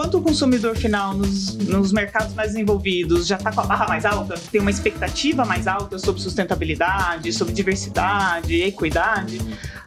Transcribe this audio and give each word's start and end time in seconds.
enquanto 0.00 0.16
o 0.16 0.22
consumidor 0.22 0.74
final 0.74 1.12
nos, 1.12 1.54
nos 1.56 1.92
mercados 1.92 2.32
mais 2.32 2.52
desenvolvidos 2.52 3.26
já 3.26 3.36
está 3.36 3.52
com 3.52 3.60
a 3.60 3.64
barra 3.64 3.86
mais 3.86 4.06
alta, 4.06 4.34
tem 4.50 4.58
uma 4.58 4.70
expectativa 4.70 5.44
mais 5.44 5.66
alta 5.66 5.98
sobre 5.98 6.22
sustentabilidade, 6.22 7.30
sobre 7.34 7.52
diversidade, 7.52 8.62
equidade, 8.62 9.38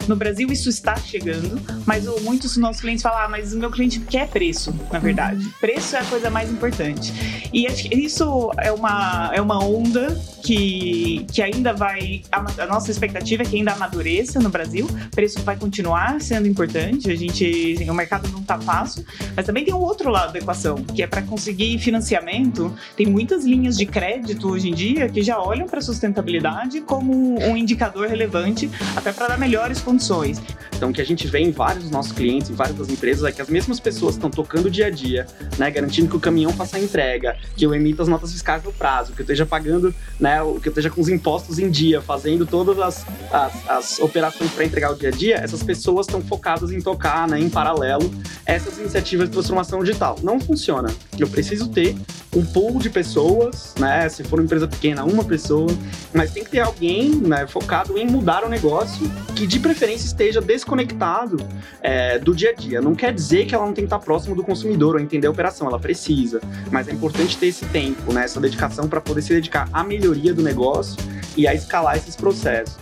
no 0.08 0.16
Brasil 0.16 0.52
isso 0.52 0.70
está 0.70 0.96
chegando, 0.96 1.60
mas 1.86 2.06
muitos 2.22 2.54
dos 2.54 2.58
nossos 2.58 2.82
clientes 2.82 3.02
falam, 3.02 3.20
ah, 3.20 3.30
mas 3.30 3.54
o 3.54 3.58
meu 3.58 3.72
cliente 3.72 4.00
quer 4.00 4.28
preço, 4.28 4.74
na 4.92 5.00
verdade. 5.00 5.46
Uhum. 5.46 5.52
Preço 5.60 5.96
é 5.96 6.00
a 6.00 6.06
coisa 6.06 6.30
mais 6.30 6.52
importante. 6.52 7.14
E 7.54 7.66
isso 7.92 8.52
é 8.58 8.72
uma, 8.72 9.32
é 9.34 9.42
uma 9.42 9.64
onda 9.64 10.20
que, 10.44 11.26
que 11.32 11.42
ainda 11.42 11.74
vai. 11.74 12.22
A, 12.32 12.64
a 12.64 12.66
nossa 12.68 12.92
expectativa 12.92 13.44
é 13.44 13.46
que 13.46 13.55
ainda 13.55 13.72
amadureça 13.72 14.40
no 14.40 14.50
Brasil. 14.50 14.88
Preço 15.12 15.41
vai 15.44 15.55
continuar 15.55 16.22
sendo 16.22 16.48
importante. 16.48 17.10
A 17.10 17.16
gente. 17.16 17.77
O 17.90 17.94
mercado 17.94 18.30
não 18.30 18.40
está 18.40 18.60
fácil, 18.60 19.05
mas 19.35 19.46
também 19.46 19.63
tem 19.63 19.74
um 19.74 19.80
outro 19.80 20.10
lado 20.10 20.34
da 20.34 20.40
equação, 20.40 20.76
que 20.76 21.02
é 21.02 21.08
para 21.08 21.22
conseguir 21.22 21.77
financiamento. 21.80 22.74
Tem 22.96 23.05
muitas 23.05 23.46
linhas 23.46 23.77
de 23.77 23.85
crédito 23.85 24.49
hoje 24.49 24.70
em 24.70 24.74
dia 24.74 25.10
que 25.10 25.22
já 25.22 25.40
olham 25.40 25.68
para 25.68 25.80
a 25.80 25.82
sustentabilidade 25.82 26.82
como 26.82 27.40
um 27.40 27.55
indicador 27.55 28.08
relevante, 28.08 28.70
até 28.96 29.12
para 29.12 29.30
dar 29.30 29.38
melhores 29.38 29.80
condições 29.80 29.93
condições. 29.94 30.42
Então, 30.76 30.90
o 30.90 30.94
que 30.94 31.02
a 31.02 31.06
gente 31.06 31.28
vê 31.28 31.40
em 31.40 31.52
vários 31.52 31.84
dos 31.84 31.92
nossos 31.92 32.12
clientes, 32.12 32.50
em 32.50 32.54
várias 32.54 32.76
das 32.76 32.90
empresas, 32.90 33.24
é 33.24 33.32
que 33.32 33.42
as 33.42 33.48
mesmas 33.48 33.80
pessoas 33.80 34.16
estão 34.16 34.30
tocando 34.30 34.66
o 34.66 34.72
dia 34.72 34.88
a 34.88 34.90
dia, 34.90 35.26
né, 35.58 35.70
garantindo 35.72 36.10
que 36.10 36.18
o 36.18 36.20
caminhão 36.20 36.52
faça 36.52 36.78
a 36.78 36.80
entrega, 36.80 37.38
que 37.56 37.66
eu 37.66 37.74
emita 37.74 38.02
as 38.02 38.10
notas 38.10 38.32
fiscais 38.32 38.64
no 38.64 38.74
prazo, 38.74 39.14
que 39.14 39.22
eu 39.22 39.24
esteja 39.24 39.46
pagando, 39.46 39.94
né, 40.20 40.40
que 40.62 40.68
eu 40.68 40.72
esteja 40.72 40.90
com 40.90 41.00
os 41.00 41.08
impostos 41.08 41.60
em 41.60 41.70
dia, 41.70 42.02
fazendo 42.02 42.46
todas 42.46 42.80
as, 42.80 43.06
as, 43.32 43.70
as 43.70 44.00
operações 44.00 44.52
para 44.52 44.66
entregar 44.66 44.92
o 44.92 44.96
dia 44.96 45.10
a 45.10 45.12
dia, 45.12 45.36
essas 45.36 45.64
pessoas 45.64 46.08
estão 46.08 46.22
focadas 46.22 46.72
em 46.72 46.82
tocar, 46.82 47.28
né, 47.28 47.40
em 47.40 47.50
paralelo, 47.50 48.12
essas 48.46 48.78
iniciativas 48.78 49.30
de 49.30 49.34
transformação 49.34 49.82
digital. 49.84 50.18
Não 50.22 50.40
funciona. 50.40 50.94
Eu 51.18 51.28
preciso 51.28 51.70
ter 51.70 51.96
um 52.35 52.44
pool 52.44 52.80
de 52.80 52.90
pessoas, 52.90 53.74
né, 53.80 54.10
se 54.10 54.24
for 54.24 54.40
uma 54.40 54.46
empresa 54.46 54.68
pequena, 54.68 55.05
uma 55.05 55.24
pessoa, 55.24 55.70
mas 56.13 56.32
tem 56.32 56.44
que 56.44 56.50
ter 56.50 56.60
alguém, 56.60 57.10
né, 57.10 57.48
focado 57.48 57.98
em 57.98 58.05
mudar 58.05 58.44
o 58.44 58.50
negócio, 58.50 59.10
que 59.35 59.46
de 59.48 59.60
preferência 59.60 59.82
preferência 59.84 60.05
esteja 60.05 60.39
desconectado 60.39 61.35
é, 61.81 62.17
do 62.17 62.34
dia 62.34 62.51
a 62.51 62.53
dia. 62.53 62.79
Não 62.79 62.95
quer 62.95 63.13
dizer 63.13 63.45
que 63.45 63.53
ela 63.53 63.65
não 63.65 63.73
tem 63.73 63.84
que 63.84 63.87
estar 63.87 63.99
próximo 63.99 64.34
do 64.34 64.41
consumidor 64.41 64.95
ou 64.95 65.01
entender 65.01 65.28
a 65.28 65.29
operação, 65.29 65.67
ela 65.67 65.78
precisa. 65.78 66.39
Mas 66.72 66.88
é 66.88 66.94
importante 66.94 67.38
ter 67.38 67.47
esse 67.47 67.66
tempo, 67.66 68.13
né, 68.13 68.23
essa 68.23 68.39
dedicação 68.39 68.88
para 68.88 69.01
poder 69.01 69.22
se 69.22 69.34
dedicar 69.34 69.67
à 69.73 69.84
melhoria 69.84 70.34
do 70.34 70.41
negócio 70.41 70.95
e 71.35 71.45
a 71.45 71.53
escalar 71.53 71.97
esses 71.97 72.16
processos. 72.16 72.78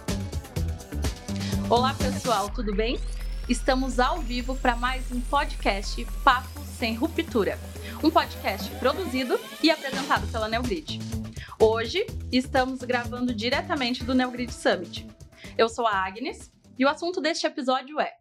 Olá, 1.68 1.96
pessoal, 1.96 2.52
tudo 2.52 2.76
bem? 2.76 3.00
Estamos 3.50 4.00
ao 4.00 4.20
vivo 4.20 4.56
para 4.56 4.76
mais 4.76 5.12
um 5.12 5.20
podcast 5.22 6.06
Papo 6.24 6.62
Sem 6.78 6.94
Ruptura. 6.94 7.58
Um 8.04 8.12
podcast 8.12 8.70
produzido 8.76 9.40
e 9.64 9.72
apresentado 9.72 10.28
pela 10.28 10.48
Neogrid. 10.48 11.00
Hoje 11.60 12.06
estamos 12.32 12.82
gravando 12.82 13.34
diretamente 13.34 14.04
do 14.04 14.14
Neogrid 14.14 14.54
Summit. 14.54 15.08
Eu 15.58 15.68
sou 15.68 15.88
a 15.88 16.06
Agnes 16.06 16.52
e 16.78 16.86
o 16.86 16.90
assunto 16.90 17.22
deste 17.22 17.46
episódio 17.46 18.00
é 18.00 18.14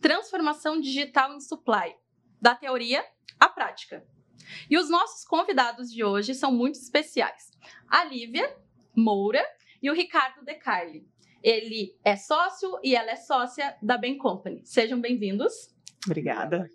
Transformação 0.00 0.80
Digital 0.80 1.34
em 1.34 1.40
Supply, 1.40 1.94
da 2.40 2.54
teoria 2.54 3.04
à 3.38 3.48
prática. 3.48 4.06
E 4.70 4.78
os 4.78 4.88
nossos 4.88 5.24
convidados 5.24 5.90
de 5.92 6.04
hoje 6.04 6.34
são 6.34 6.52
muito 6.52 6.76
especiais. 6.76 7.50
A 7.88 8.04
Lívia 8.04 8.56
Moura 8.96 9.44
e 9.82 9.90
o 9.90 9.94
Ricardo 9.94 10.44
De 10.44 10.54
Carli. 10.54 11.06
Ele 11.42 11.96
é 12.04 12.16
sócio 12.16 12.78
e 12.82 12.96
ela 12.96 13.10
é 13.10 13.16
sócia 13.16 13.76
da 13.80 13.96
Ben 13.96 14.18
Company. 14.18 14.62
Sejam 14.64 15.00
bem-vindos. 15.00 15.74
Obrigada. 16.04 16.68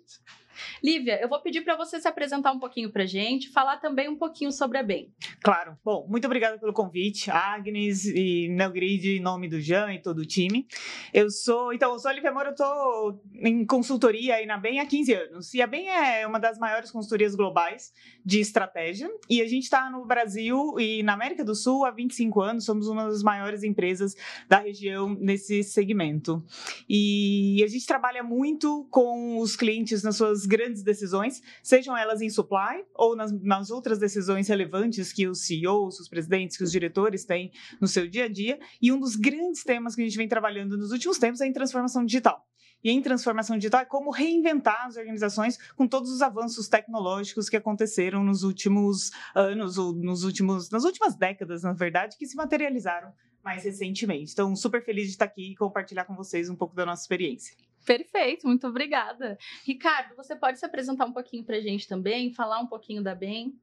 Lívia, 0.82 1.20
eu 1.20 1.28
vou 1.28 1.40
pedir 1.40 1.62
para 1.62 1.76
você 1.76 2.00
se 2.00 2.08
apresentar 2.08 2.52
um 2.52 2.58
pouquinho 2.58 2.90
para 2.90 3.06
gente, 3.06 3.48
falar 3.50 3.78
também 3.78 4.08
um 4.08 4.16
pouquinho 4.16 4.52
sobre 4.52 4.78
a 4.78 4.82
BEM. 4.82 5.12
Claro. 5.42 5.76
Bom, 5.84 6.06
muito 6.08 6.24
obrigada 6.26 6.58
pelo 6.58 6.72
convite, 6.72 7.30
Agnes 7.30 8.06
e 8.06 8.48
Neogrid, 8.48 9.16
em 9.16 9.20
nome 9.20 9.48
do 9.48 9.60
Jean 9.60 9.92
e 9.92 10.00
todo 10.00 10.18
o 10.18 10.26
time. 10.26 10.66
Eu 11.12 11.30
sou, 11.30 11.72
então, 11.72 11.92
eu 11.92 11.98
sou 11.98 12.10
a 12.10 12.14
Lívia 12.14 12.32
Moura, 12.32 12.48
eu 12.48 12.52
estou 12.52 13.22
em 13.34 13.64
consultoria 13.64 14.36
aí 14.36 14.46
na 14.46 14.58
BEM 14.58 14.80
há 14.80 14.86
15 14.86 15.14
anos. 15.14 15.54
E 15.54 15.62
a 15.62 15.66
BEM 15.66 15.88
é 15.88 16.26
uma 16.26 16.38
das 16.38 16.58
maiores 16.58 16.90
consultorias 16.90 17.34
globais 17.34 17.92
de 18.24 18.40
estratégia. 18.40 19.10
E 19.28 19.40
a 19.42 19.48
gente 19.48 19.64
está 19.64 19.90
no 19.90 20.04
Brasil 20.04 20.78
e 20.78 21.02
na 21.02 21.14
América 21.14 21.44
do 21.44 21.54
Sul 21.54 21.84
há 21.84 21.90
25 21.90 22.40
anos, 22.40 22.64
somos 22.64 22.88
uma 22.88 23.08
das 23.08 23.22
maiores 23.22 23.62
empresas 23.62 24.14
da 24.48 24.58
região 24.58 25.14
nesse 25.14 25.62
segmento. 25.62 26.44
E 26.88 27.62
a 27.64 27.68
gente 27.68 27.86
trabalha 27.86 28.22
muito 28.22 28.86
com 28.90 29.38
os 29.38 29.56
clientes 29.56 30.02
nas 30.02 30.16
suas 30.16 30.43
grandes 30.46 30.82
decisões, 30.82 31.42
sejam 31.62 31.96
elas 31.96 32.20
em 32.20 32.30
supply 32.30 32.84
ou 32.94 33.16
nas, 33.16 33.32
nas 33.42 33.70
outras 33.70 33.98
decisões 33.98 34.48
relevantes 34.48 35.12
que 35.12 35.26
os 35.26 35.46
CEOs, 35.46 36.00
os 36.00 36.08
presidentes, 36.08 36.56
que 36.56 36.64
os 36.64 36.72
diretores 36.72 37.24
têm 37.24 37.52
no 37.80 37.86
seu 37.86 38.08
dia 38.08 38.24
a 38.24 38.28
dia. 38.28 38.58
E 38.80 38.92
um 38.92 38.98
dos 38.98 39.16
grandes 39.16 39.62
temas 39.64 39.94
que 39.94 40.02
a 40.02 40.04
gente 40.04 40.16
vem 40.16 40.28
trabalhando 40.28 40.76
nos 40.76 40.92
últimos 40.92 41.18
tempos 41.18 41.40
é 41.40 41.46
em 41.46 41.52
transformação 41.52 42.04
digital 42.04 42.44
e 42.84 42.90
em 42.90 43.00
transformação 43.00 43.56
digital 43.56 43.80
é 43.80 43.86
como 43.86 44.10
reinventar 44.10 44.86
as 44.86 44.96
organizações 44.96 45.56
com 45.74 45.88
todos 45.88 46.10
os 46.10 46.20
avanços 46.20 46.68
tecnológicos 46.68 47.48
que 47.48 47.56
aconteceram 47.56 48.22
nos 48.22 48.42
últimos 48.42 49.10
anos 49.34 49.78
ou 49.78 49.94
nos 49.94 50.22
últimos 50.22 50.68
nas 50.70 50.84
últimas 50.84 51.16
décadas, 51.16 51.62
na 51.62 51.72
verdade, 51.72 52.16
que 52.18 52.26
se 52.26 52.36
materializaram 52.36 53.10
mais 53.42 53.64
recentemente. 53.64 54.32
Então, 54.32 54.54
super 54.54 54.84
feliz 54.84 55.06
de 55.06 55.12
estar 55.12 55.24
aqui 55.24 55.52
e 55.52 55.56
compartilhar 55.56 56.04
com 56.04 56.14
vocês 56.14 56.50
um 56.50 56.56
pouco 56.56 56.74
da 56.74 56.84
nossa 56.84 57.02
experiência. 57.02 57.56
Perfeito, 57.84 58.46
muito 58.46 58.66
obrigada. 58.66 59.38
Ricardo, 59.64 60.16
você 60.16 60.34
pode 60.34 60.58
se 60.58 60.64
apresentar 60.64 61.04
um 61.04 61.12
pouquinho 61.12 61.44
para 61.44 61.56
a 61.56 61.60
gente 61.60 61.86
também, 61.86 62.32
falar 62.32 62.60
um 62.60 62.66
pouquinho 62.66 63.02
da 63.02 63.14
BEM? 63.14 63.54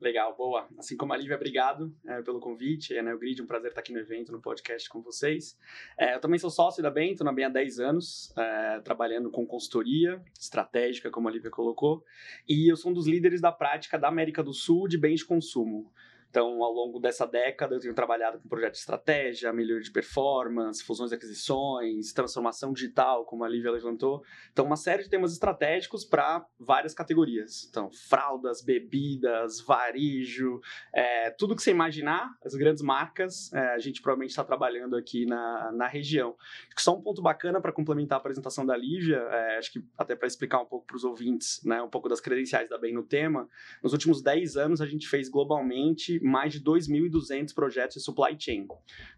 Legal, 0.00 0.36
boa. 0.36 0.68
Assim 0.78 0.96
como 0.96 1.12
a 1.12 1.16
Lívia, 1.16 1.34
obrigado 1.34 1.92
é, 2.06 2.22
pelo 2.22 2.38
convite. 2.38 2.96
É, 2.96 3.02
né, 3.02 3.12
o 3.12 3.18
Grid, 3.18 3.42
um 3.42 3.46
prazer 3.46 3.70
estar 3.70 3.80
aqui 3.80 3.92
no 3.92 3.98
evento, 3.98 4.30
no 4.30 4.40
podcast 4.40 4.88
com 4.88 5.02
vocês. 5.02 5.58
É, 5.98 6.14
eu 6.14 6.20
também 6.20 6.38
sou 6.38 6.50
sócio 6.50 6.80
da 6.80 6.90
BEM, 6.90 7.10
estou 7.10 7.24
na 7.24 7.32
BEM 7.32 7.46
há 7.46 7.48
10 7.48 7.80
anos, 7.80 8.32
é, 8.36 8.80
trabalhando 8.80 9.28
com 9.28 9.44
consultoria 9.44 10.22
estratégica, 10.38 11.10
como 11.10 11.26
a 11.26 11.32
Lívia 11.32 11.50
colocou, 11.50 12.04
e 12.48 12.70
eu 12.70 12.76
sou 12.76 12.92
um 12.92 12.94
dos 12.94 13.08
líderes 13.08 13.40
da 13.40 13.50
prática 13.50 13.98
da 13.98 14.06
América 14.06 14.40
do 14.40 14.54
Sul 14.54 14.86
de 14.86 14.96
bens 14.96 15.20
de 15.20 15.26
consumo. 15.26 15.92
Então, 16.30 16.62
ao 16.62 16.72
longo 16.72 17.00
dessa 17.00 17.26
década, 17.26 17.74
eu 17.74 17.80
tenho 17.80 17.94
trabalhado 17.94 18.38
com 18.38 18.48
projetos 18.48 18.78
de 18.78 18.82
estratégia, 18.82 19.52
melhoria 19.52 19.82
de 19.82 19.90
performance, 19.90 20.84
fusões 20.84 21.10
e 21.10 21.14
aquisições, 21.14 22.12
transformação 22.12 22.72
digital, 22.72 23.24
como 23.24 23.44
a 23.44 23.48
Lívia 23.48 23.70
levantou. 23.70 24.22
Então, 24.52 24.66
uma 24.66 24.76
série 24.76 25.02
de 25.02 25.08
temas 25.08 25.32
estratégicos 25.32 26.04
para 26.04 26.44
várias 26.58 26.92
categorias. 26.92 27.66
Então, 27.70 27.90
fraldas, 27.90 28.62
bebidas, 28.62 29.60
varejo, 29.60 30.60
é, 30.92 31.30
tudo 31.30 31.56
que 31.56 31.62
você 31.62 31.70
imaginar, 31.70 32.30
as 32.44 32.54
grandes 32.54 32.82
marcas, 32.82 33.50
é, 33.54 33.74
a 33.74 33.78
gente 33.78 34.02
provavelmente 34.02 34.30
está 34.30 34.44
trabalhando 34.44 34.96
aqui 34.96 35.24
na, 35.24 35.72
na 35.72 35.86
região. 35.86 36.36
Só 36.76 36.94
um 36.94 37.00
ponto 37.00 37.22
bacana 37.22 37.60
para 37.60 37.72
complementar 37.72 38.16
a 38.16 38.20
apresentação 38.20 38.66
da 38.66 38.76
Lívia, 38.76 39.16
é, 39.16 39.58
acho 39.58 39.72
que 39.72 39.82
até 39.96 40.14
para 40.14 40.26
explicar 40.26 40.60
um 40.60 40.66
pouco 40.66 40.86
para 40.86 40.96
os 40.96 41.04
ouvintes, 41.04 41.62
né, 41.64 41.80
um 41.80 41.88
pouco 41.88 42.08
das 42.08 42.20
credenciais 42.20 42.68
da 42.68 42.76
BEM 42.76 42.92
no 42.92 43.02
tema, 43.02 43.48
nos 43.82 43.92
últimos 43.92 44.22
10 44.22 44.56
anos 44.58 44.80
a 44.82 44.86
gente 44.86 45.08
fez 45.08 45.28
globalmente 45.28 46.17
mais 46.22 46.52
de 46.52 46.60
2.200 46.60 47.54
projetos 47.54 47.96
de 47.96 48.02
supply 48.02 48.36
chain. 48.38 48.66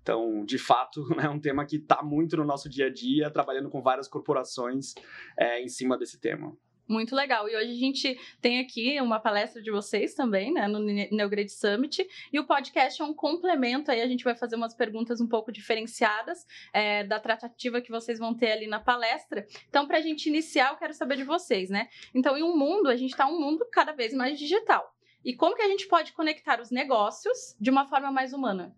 Então, 0.03 0.45
de 0.45 0.59
fato, 0.59 1.07
é 1.21 1.29
um 1.29 1.41
tema 1.41 1.65
que 1.65 1.77
está 1.77 2.03
muito 2.03 2.37
no 2.37 2.45
nosso 2.45 2.69
dia 2.69 2.87
a 2.87 2.91
dia, 2.91 3.31
trabalhando 3.31 3.71
com 3.71 3.83
várias 3.83 4.09
corporações 4.09 4.95
é, 5.39 5.63
em 5.63 5.69
cima 5.69 5.97
desse 5.99 6.21
tema. 6.21 6.57
Muito 6.91 7.15
legal. 7.15 7.49
E 7.49 7.55
hoje 7.55 7.71
a 7.71 7.79
gente 7.79 8.21
tem 8.41 8.59
aqui 8.59 9.01
uma 9.01 9.21
palestra 9.21 9.63
de 9.63 9.71
vocês 9.71 10.13
também, 10.13 10.53
né, 10.53 10.67
no 10.67 10.81
Neograde 10.81 11.53
Summit. 11.53 12.05
E 12.33 12.41
o 12.41 12.45
podcast 12.45 13.01
é 13.01 13.05
um 13.05 13.15
complemento 13.15 13.93
aí. 13.93 14.01
A 14.01 14.09
gente 14.09 14.25
vai 14.25 14.35
fazer 14.35 14.57
umas 14.57 14.75
perguntas 14.75 15.21
um 15.21 15.29
pouco 15.29 15.53
diferenciadas 15.53 16.45
é, 16.73 17.05
da 17.05 17.21
tratativa 17.21 17.81
que 17.81 17.93
vocês 17.93 18.19
vão 18.19 18.35
ter 18.35 18.51
ali 18.51 18.67
na 18.67 18.81
palestra. 18.81 19.47
Então, 19.69 19.87
para 19.87 19.99
a 19.99 20.01
gente 20.01 20.29
iniciar, 20.29 20.73
eu 20.73 20.79
quero 20.79 20.93
saber 20.93 21.17
de 21.17 21.23
vocês, 21.23 21.71
né? 21.71 21.89
Então, 22.13 22.37
em 22.37 22.43
um 22.43 22.57
mundo, 22.57 22.89
a 22.89 22.97
gente 22.97 23.13
está 23.13 23.29
um 23.29 23.39
mundo 23.39 23.65
cada 23.71 23.93
vez 23.93 24.13
mais 24.13 24.37
digital. 24.37 24.93
E 25.25 25.35
como 25.35 25.55
que 25.55 25.63
a 25.63 25.69
gente 25.69 25.87
pode 25.87 26.13
conectar 26.13 26.61
os 26.61 26.71
negócios 26.71 27.55
de 27.61 27.71
uma 27.71 27.87
forma 27.87 28.11
mais 28.11 28.33
humana? 28.33 28.75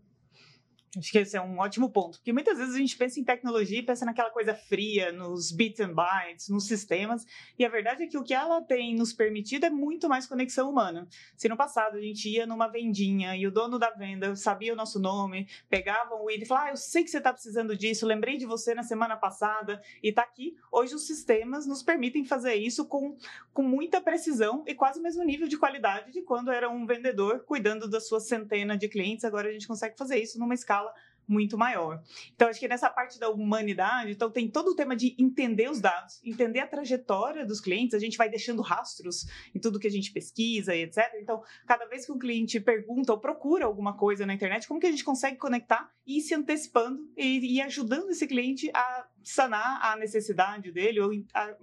Acho 0.94 1.10
que 1.10 1.18
esse 1.18 1.34
é 1.34 1.40
um 1.40 1.58
ótimo 1.58 1.90
ponto, 1.90 2.18
porque 2.18 2.34
muitas 2.34 2.58
vezes 2.58 2.74
a 2.74 2.78
gente 2.78 2.98
pensa 2.98 3.18
em 3.18 3.24
tecnologia 3.24 3.78
e 3.78 3.82
pensa 3.82 4.04
naquela 4.04 4.28
coisa 4.28 4.54
fria, 4.54 5.10
nos 5.10 5.50
bits 5.50 5.80
and 5.80 5.94
bytes, 5.94 6.50
nos 6.50 6.66
sistemas, 6.66 7.24
e 7.58 7.64
a 7.64 7.68
verdade 7.70 8.02
é 8.02 8.06
que 8.06 8.18
o 8.18 8.22
que 8.22 8.34
ela 8.34 8.60
tem 8.60 8.94
nos 8.94 9.10
permitido 9.10 9.64
é 9.64 9.70
muito 9.70 10.06
mais 10.06 10.26
conexão 10.26 10.68
humana. 10.68 11.08
Se 11.34 11.48
no 11.48 11.56
passado 11.56 11.96
a 11.96 12.00
gente 12.00 12.28
ia 12.28 12.46
numa 12.46 12.68
vendinha 12.68 13.34
e 13.34 13.46
o 13.46 13.50
dono 13.50 13.78
da 13.78 13.88
venda 13.88 14.36
sabia 14.36 14.74
o 14.74 14.76
nosso 14.76 15.00
nome, 15.00 15.48
pegava 15.66 16.14
o 16.14 16.30
item 16.30 16.42
e 16.42 16.46
falava, 16.46 16.66
ah, 16.66 16.70
eu 16.72 16.76
sei 16.76 17.02
que 17.02 17.10
você 17.10 17.16
está 17.16 17.32
precisando 17.32 17.74
disso, 17.74 18.04
lembrei 18.04 18.36
de 18.36 18.44
você 18.44 18.74
na 18.74 18.82
semana 18.82 19.16
passada 19.16 19.80
e 20.02 20.10
está 20.10 20.20
aqui. 20.20 20.56
Hoje 20.70 20.94
os 20.94 21.06
sistemas 21.06 21.66
nos 21.66 21.82
permitem 21.82 22.22
fazer 22.22 22.54
isso 22.56 22.86
com, 22.86 23.16
com 23.54 23.62
muita 23.62 23.98
precisão 23.98 24.62
e 24.66 24.74
quase 24.74 25.00
o 25.00 25.02
mesmo 25.02 25.24
nível 25.24 25.48
de 25.48 25.56
qualidade 25.56 26.12
de 26.12 26.20
quando 26.20 26.52
era 26.52 26.68
um 26.68 26.84
vendedor 26.84 27.44
cuidando 27.46 27.88
da 27.88 27.98
sua 27.98 28.20
centena 28.20 28.76
de 28.76 28.90
clientes. 28.90 29.24
Agora 29.24 29.48
a 29.48 29.52
gente 29.52 29.66
consegue 29.66 29.96
fazer 29.96 30.18
isso 30.18 30.38
numa 30.38 30.52
escala 30.52 30.81
muito 31.26 31.56
maior. 31.56 32.02
Então, 32.34 32.48
acho 32.48 32.60
que 32.60 32.68
nessa 32.68 32.90
parte 32.90 33.18
da 33.18 33.28
humanidade, 33.28 34.12
então 34.12 34.30
tem 34.30 34.48
todo 34.48 34.68
o 34.68 34.74
tema 34.74 34.94
de 34.96 35.14
entender 35.18 35.70
os 35.70 35.80
dados, 35.80 36.20
entender 36.24 36.60
a 36.60 36.66
trajetória 36.66 37.46
dos 37.46 37.60
clientes, 37.60 37.94
a 37.94 37.98
gente 37.98 38.16
vai 38.18 38.28
deixando 38.28 38.62
rastros 38.62 39.26
em 39.54 39.58
tudo 39.58 39.78
que 39.78 39.86
a 39.86 39.90
gente 39.90 40.12
pesquisa 40.12 40.74
e 40.74 40.82
etc. 40.82 40.98
Então, 41.20 41.42
cada 41.66 41.86
vez 41.86 42.04
que 42.06 42.12
um 42.12 42.18
cliente 42.18 42.60
pergunta 42.60 43.12
ou 43.12 43.18
procura 43.18 43.64
alguma 43.64 43.96
coisa 43.96 44.26
na 44.26 44.34
internet, 44.34 44.66
como 44.68 44.80
que 44.80 44.86
a 44.86 44.90
gente 44.90 45.04
consegue 45.04 45.36
conectar 45.36 45.90
e 46.06 46.18
ir 46.18 46.20
se 46.20 46.34
antecipando 46.34 47.10
e, 47.16 47.56
e 47.56 47.60
ajudando 47.60 48.10
esse 48.10 48.26
cliente 48.26 48.70
a 48.74 49.06
sanar 49.24 49.80
a 49.84 49.96
necessidade 49.96 50.70
dele 50.72 51.00
ou, 51.00 51.10
a, 51.34 51.54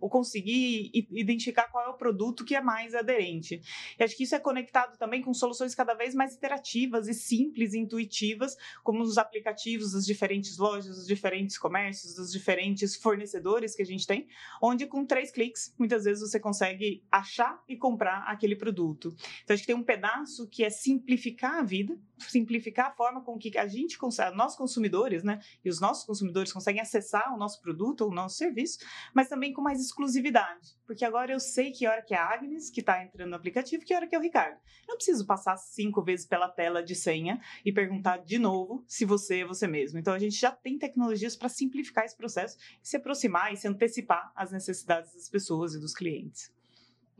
ou 0.00 0.08
conseguir 0.08 0.90
identificar 1.10 1.64
qual 1.64 1.84
é 1.84 1.88
o 1.88 1.94
produto 1.94 2.44
que 2.44 2.54
é 2.54 2.60
mais 2.60 2.94
aderente. 2.94 3.60
E 3.98 4.02
acho 4.02 4.16
que 4.16 4.24
isso 4.24 4.34
é 4.34 4.40
conectado 4.40 4.96
também 4.96 5.22
com 5.22 5.32
soluções 5.34 5.74
cada 5.74 5.94
vez 5.94 6.14
mais 6.14 6.34
interativas 6.34 7.06
e 7.08 7.14
simples, 7.14 7.74
intuitivas, 7.74 8.56
como 8.82 9.02
os 9.02 9.18
aplicativos 9.18 9.92
das 9.92 10.06
diferentes 10.06 10.56
lojas, 10.56 10.96
dos 10.96 11.06
diferentes 11.06 11.58
comércios, 11.58 12.14
dos 12.14 12.32
diferentes 12.32 12.96
fornecedores 12.96 13.74
que 13.74 13.82
a 13.82 13.86
gente 13.86 14.06
tem, 14.06 14.26
onde 14.60 14.86
com 14.86 15.04
três 15.04 15.30
cliques, 15.30 15.74
muitas 15.78 16.04
vezes 16.04 16.28
você 16.28 16.40
consegue 16.40 17.02
achar 17.10 17.62
e 17.68 17.76
comprar 17.76 18.24
aquele 18.26 18.56
produto. 18.56 19.14
Então, 19.44 19.54
acho 19.54 19.62
que 19.62 19.66
tem 19.66 19.76
um 19.76 19.82
pedaço 19.82 20.48
que 20.48 20.64
é 20.64 20.70
simplificar 20.70 21.56
a 21.56 21.62
vida, 21.62 21.98
simplificar 22.18 22.88
a 22.88 22.92
forma 22.92 23.22
com 23.22 23.38
que 23.38 23.56
a 23.56 23.66
gente 23.66 23.98
nós 24.34 24.56
consumidores, 24.56 25.22
né, 25.22 25.40
e 25.64 25.68
os 25.68 25.80
nossos 25.80 26.04
consumidores 26.04 26.52
conseguem 26.52 26.80
acessar 26.80 26.99
o 27.34 27.36
nosso 27.36 27.60
produto 27.60 28.02
ou 28.02 28.10
o 28.10 28.14
nosso 28.14 28.36
serviço, 28.36 28.78
mas 29.14 29.28
também 29.28 29.52
com 29.52 29.62
mais 29.62 29.80
exclusividade, 29.80 30.76
porque 30.86 31.04
agora 31.04 31.32
eu 31.32 31.40
sei 31.40 31.70
que 31.70 31.86
hora 31.86 32.02
que 32.02 32.14
é 32.14 32.18
a 32.18 32.32
Agnes 32.32 32.70
que 32.70 32.80
está 32.80 33.02
entrando 33.02 33.30
no 33.30 33.36
aplicativo, 33.36 33.84
que 33.84 33.94
hora 33.94 34.06
que 34.06 34.14
é 34.14 34.18
o 34.18 34.22
Ricardo. 34.22 34.56
Eu 34.56 34.92
não 34.92 34.96
preciso 34.96 35.26
passar 35.26 35.56
cinco 35.56 36.02
vezes 36.02 36.26
pela 36.26 36.48
tela 36.48 36.82
de 36.82 36.94
senha 36.94 37.40
e 37.64 37.72
perguntar 37.72 38.18
de 38.18 38.38
novo 38.38 38.84
se 38.86 39.04
você 39.04 39.40
é 39.40 39.44
você 39.44 39.66
mesmo. 39.66 39.98
Então 39.98 40.14
a 40.14 40.18
gente 40.18 40.36
já 40.36 40.50
tem 40.50 40.78
tecnologias 40.78 41.36
para 41.36 41.48
simplificar 41.48 42.04
esse 42.04 42.16
processo 42.16 42.58
se 42.82 42.96
aproximar 42.96 43.52
e 43.52 43.56
se 43.56 43.68
antecipar 43.68 44.32
às 44.34 44.50
necessidades 44.50 45.14
das 45.14 45.28
pessoas 45.28 45.74
e 45.74 45.80
dos 45.80 45.94
clientes 45.94 46.52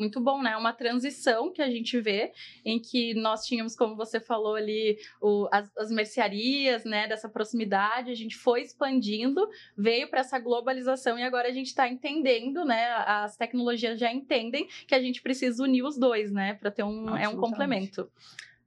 muito 0.01 0.21
bom, 0.21 0.43
né? 0.43 0.57
Uma 0.57 0.73
transição 0.73 1.53
que 1.53 1.63
a 1.63 1.71
gente 1.71 2.01
vê 2.01 2.33
em 2.65 2.81
que 2.81 3.15
nós 3.15 3.45
tínhamos, 3.47 3.77
como 3.77 3.95
você 3.95 4.19
falou 4.19 4.57
ali, 4.57 4.99
o, 5.21 5.49
as, 5.53 5.71
as 5.77 5.91
mercearias, 5.91 6.85
né? 6.85 7.07
Dessa 7.07 7.29
proximidade, 7.29 8.11
a 8.11 8.15
gente 8.15 8.37
foi 8.37 8.63
expandindo, 8.63 9.49
veio 9.77 10.09
para 10.09 10.21
essa 10.21 10.39
globalização 10.39 11.19
e 11.19 11.23
agora 11.23 11.49
a 11.49 11.53
gente 11.53 11.67
está 11.67 11.89
entendendo, 11.89 12.65
né? 12.65 12.89
As 13.07 13.37
tecnologias 13.37 14.01
já 14.01 14.13
entendem 14.13 14.67
que 14.87 14.95
a 14.95 15.01
gente 15.01 15.23
precisa 15.23 15.63
unir 15.63 15.85
os 15.85 15.99
dois, 15.99 16.33
né? 16.33 16.55
Para 16.55 16.71
ter 16.71 16.83
um, 16.83 17.17
é 17.17 17.29
um 17.29 17.37
complemento. 17.37 18.11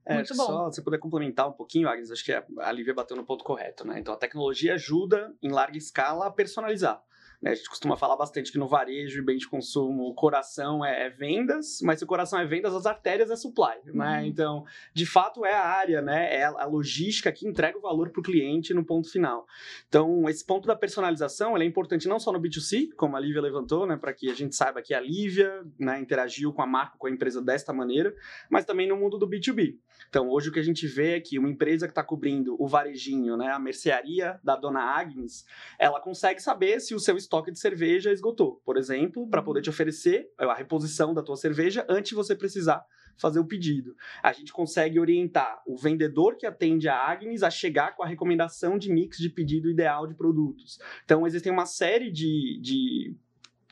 É, 0.06 0.16
Muito 0.16 0.36
bom. 0.36 0.46
Só, 0.46 0.70
se 0.70 0.82
puder 0.82 0.98
complementar 0.98 1.48
um 1.48 1.52
pouquinho, 1.52 1.88
Agnes, 1.88 2.10
acho 2.10 2.24
que 2.24 2.32
a 2.32 2.72
Lívia 2.72 2.92
bateu 2.92 3.16
no 3.16 3.24
ponto 3.24 3.42
correto, 3.42 3.86
né? 3.86 3.98
Então, 3.98 4.12
a 4.12 4.16
tecnologia 4.16 4.74
ajuda, 4.74 5.34
em 5.42 5.50
larga 5.50 5.78
escala, 5.78 6.26
a 6.26 6.30
personalizar. 6.30 7.02
Né? 7.44 7.50
A 7.50 7.54
gente 7.54 7.68
costuma 7.68 7.94
falar 7.94 8.16
bastante 8.16 8.50
que 8.50 8.56
no 8.56 8.66
varejo 8.66 9.18
e 9.18 9.22
bem 9.22 9.36
de 9.36 9.46
consumo 9.46 10.04
o 10.04 10.14
coração 10.14 10.82
é, 10.82 11.06
é 11.06 11.10
vendas, 11.10 11.80
mas 11.82 11.98
se 11.98 12.04
o 12.04 12.08
coração 12.08 12.38
é 12.38 12.46
vendas, 12.46 12.74
as 12.74 12.86
artérias 12.86 13.30
é 13.30 13.36
supply. 13.36 13.76
Né? 13.84 13.92
Uhum. 13.92 13.98
Né? 13.98 14.26
Então, 14.26 14.64
de 14.94 15.04
fato, 15.04 15.44
é 15.44 15.52
a 15.52 15.62
área, 15.62 16.00
né? 16.00 16.34
é 16.34 16.44
a 16.44 16.64
logística 16.64 17.30
que 17.30 17.46
entrega 17.46 17.76
o 17.76 17.82
valor 17.82 18.08
para 18.08 18.20
o 18.20 18.22
cliente 18.22 18.72
no 18.72 18.82
ponto 18.82 19.10
final. 19.10 19.46
Então, 19.86 20.26
esse 20.26 20.42
ponto 20.42 20.66
da 20.66 20.74
personalização 20.74 21.54
é 21.54 21.64
importante 21.66 22.08
não 22.08 22.18
só 22.18 22.32
no 22.32 22.40
B2C, 22.40 22.94
como 22.96 23.14
a 23.14 23.20
Lívia 23.20 23.42
levantou, 23.42 23.86
né? 23.86 23.98
para 23.98 24.14
que 24.14 24.30
a 24.30 24.34
gente 24.34 24.56
saiba 24.56 24.80
que 24.80 24.94
a 24.94 25.00
Lívia 25.00 25.62
né, 25.78 26.00
interagiu 26.00 26.50
com 26.50 26.62
a 26.62 26.66
marca, 26.66 26.96
com 26.96 27.06
a 27.06 27.10
empresa 27.10 27.42
desta 27.42 27.74
maneira, 27.74 28.14
mas 28.50 28.64
também 28.64 28.88
no 28.88 28.96
mundo 28.96 29.18
do 29.18 29.28
B2B. 29.28 29.76
Então, 30.08 30.28
hoje 30.28 30.48
o 30.48 30.52
que 30.52 30.60
a 30.60 30.64
gente 30.64 30.86
vê 30.86 31.16
é 31.16 31.20
que 31.20 31.38
uma 31.38 31.48
empresa 31.48 31.86
que 31.86 31.92
está 31.92 32.02
cobrindo 32.02 32.56
o 32.58 32.68
varejinho, 32.68 33.36
né, 33.36 33.48
a 33.48 33.58
mercearia 33.58 34.38
da 34.44 34.56
dona 34.56 34.80
Agnes, 34.80 35.44
ela 35.78 36.00
consegue 36.00 36.40
saber 36.40 36.80
se 36.80 36.94
o 36.94 37.00
seu 37.00 37.16
estoque 37.16 37.50
de 37.50 37.58
cerveja 37.58 38.12
esgotou, 38.12 38.60
por 38.64 38.76
exemplo, 38.76 39.28
para 39.28 39.42
poder 39.42 39.62
te 39.62 39.70
oferecer 39.70 40.28
a 40.38 40.54
reposição 40.54 41.12
da 41.12 41.22
tua 41.22 41.36
cerveja 41.36 41.84
antes 41.88 42.10
de 42.10 42.14
você 42.14 42.34
precisar 42.36 42.84
fazer 43.16 43.38
o 43.38 43.44
pedido. 43.44 43.94
A 44.22 44.32
gente 44.32 44.52
consegue 44.52 44.98
orientar 44.98 45.62
o 45.66 45.76
vendedor 45.76 46.36
que 46.36 46.46
atende 46.46 46.88
a 46.88 46.96
Agnes 46.96 47.42
a 47.42 47.50
chegar 47.50 47.94
com 47.96 48.02
a 48.02 48.06
recomendação 48.06 48.78
de 48.78 48.92
mix 48.92 49.18
de 49.18 49.28
pedido 49.28 49.70
ideal 49.70 50.06
de 50.06 50.14
produtos. 50.14 50.78
Então, 51.04 51.26
existem 51.26 51.52
uma 51.52 51.66
série 51.66 52.10
de, 52.10 52.60
de 52.60 53.16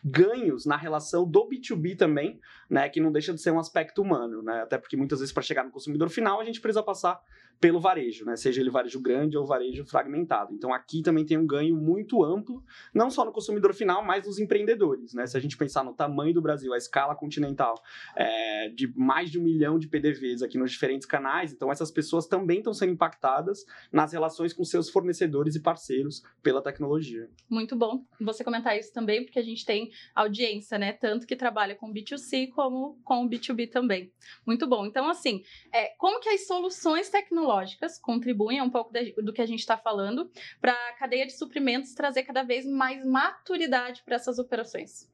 ganhos 0.05 0.67
na 0.67 0.77
relação 0.77 1.29
do 1.29 1.49
B2B 1.49 1.97
também, 1.97 2.41
né, 2.69 2.89
que 2.89 3.01
não 3.01 3.13
deixa 3.13 3.33
de 3.33 3.41
ser 3.41 3.53
um 3.53 3.59
aspecto 3.59 4.03
humano, 4.03 4.43
né, 4.43 4.63
até 4.63 4.77
porque 4.77 4.97
muitas 4.97 5.21
vezes 5.21 5.33
para 5.33 5.43
chegar 5.43 5.65
no 5.65 5.71
consumidor 5.71 6.11
final 6.11 6.41
a 6.41 6.45
gente 6.45 6.61
precisa 6.61 6.83
passar 6.83 7.21
pelo 7.63 7.79
varejo, 7.79 8.25
né? 8.25 8.35
Seja 8.35 8.61
ele 8.61 8.71
varejo 8.71 9.01
grande 9.01 9.39
ou 9.39 9.47
varejo 9.47 9.85
fragmentado. 9.85 10.53
Então 10.53 10.75
aqui 10.75 11.01
também 11.01 11.25
tem 11.25 11.39
um 11.39 11.47
ganho 11.47 11.77
muito 11.77 12.25
amplo, 12.25 12.61
não 12.93 13.09
só 13.09 13.25
no 13.25 13.31
consumidor 13.31 13.73
final, 13.73 14.05
mas 14.05 14.27
nos 14.27 14.41
empreendedores, 14.41 15.15
né? 15.15 15.27
Se 15.29 15.37
a 15.37 15.41
gente 15.41 15.57
pensar 15.57 15.85
no 15.85 15.95
tamanho 15.95 16.35
do 16.35 16.43
Brasil, 16.43 16.75
a 16.75 16.77
escala 16.77 17.15
continental, 17.15 17.81
é, 18.17 18.69
de 18.71 18.93
mais 18.97 19.31
de 19.31 19.39
um 19.39 19.45
milhão 19.45 19.79
de 19.79 19.87
PDVs 19.87 20.43
aqui 20.43 20.59
nos 20.59 20.73
diferentes 20.73 21.07
canais, 21.07 21.53
então 21.53 21.71
essas 21.71 21.91
pessoas 21.91 22.27
também 22.27 22.59
estão 22.59 22.75
sendo 22.75 22.95
impactadas 22.95 23.65
nas 23.93 24.13
relações 24.13 24.53
com 24.53 24.65
seus 24.65 24.91
fornecedores 24.91 25.55
e 25.55 25.61
parceiros 25.61 26.23
pela 26.43 26.61
tecnologia. 26.61 27.31
Muito 27.49 27.77
bom 27.77 28.05
você 28.21 28.43
comentar 28.43 28.77
isso 28.77 28.93
também, 28.93 29.25
porque 29.25 29.39
a 29.39 29.45
gente 29.45 29.65
tem 29.65 29.91
audiência, 30.15 30.79
né? 30.79 30.93
Tanto 30.93 31.27
que 31.29 31.37
trabalha 31.37 31.77
com 31.77 31.93
B2C 31.93 32.51
como 32.51 32.99
com 33.05 33.25
o 33.25 33.29
B2B 33.29 33.71
também. 33.71 34.13
Muito 34.45 34.67
bom. 34.67 34.85
Então, 34.85 35.09
assim, 35.09 35.45
é, 35.73 35.95
como 35.97 36.19
que 36.19 36.29
as 36.29 36.47
soluções 36.47 37.09
tecnológicas 37.09 37.42
tecnológicas 37.43 37.99
contribuem 37.99 38.63
um 38.63 38.71
pouco 38.71 38.93
do 39.23 39.33
que 39.33 39.43
a 39.43 39.47
gente 39.47 39.61
está 39.61 39.77
falando 39.77 40.31
para 40.61 40.73
a 40.73 40.93
cadeia 40.93 41.27
de 41.27 41.33
suprimentos 41.33 41.95
trazer 41.95 42.23
cada 42.23 42.43
vez 42.43 42.65
mais 42.65 43.05
maturidade 43.05 44.03
para 44.05 44.17
essas 44.17 44.39
operações. 44.39 45.11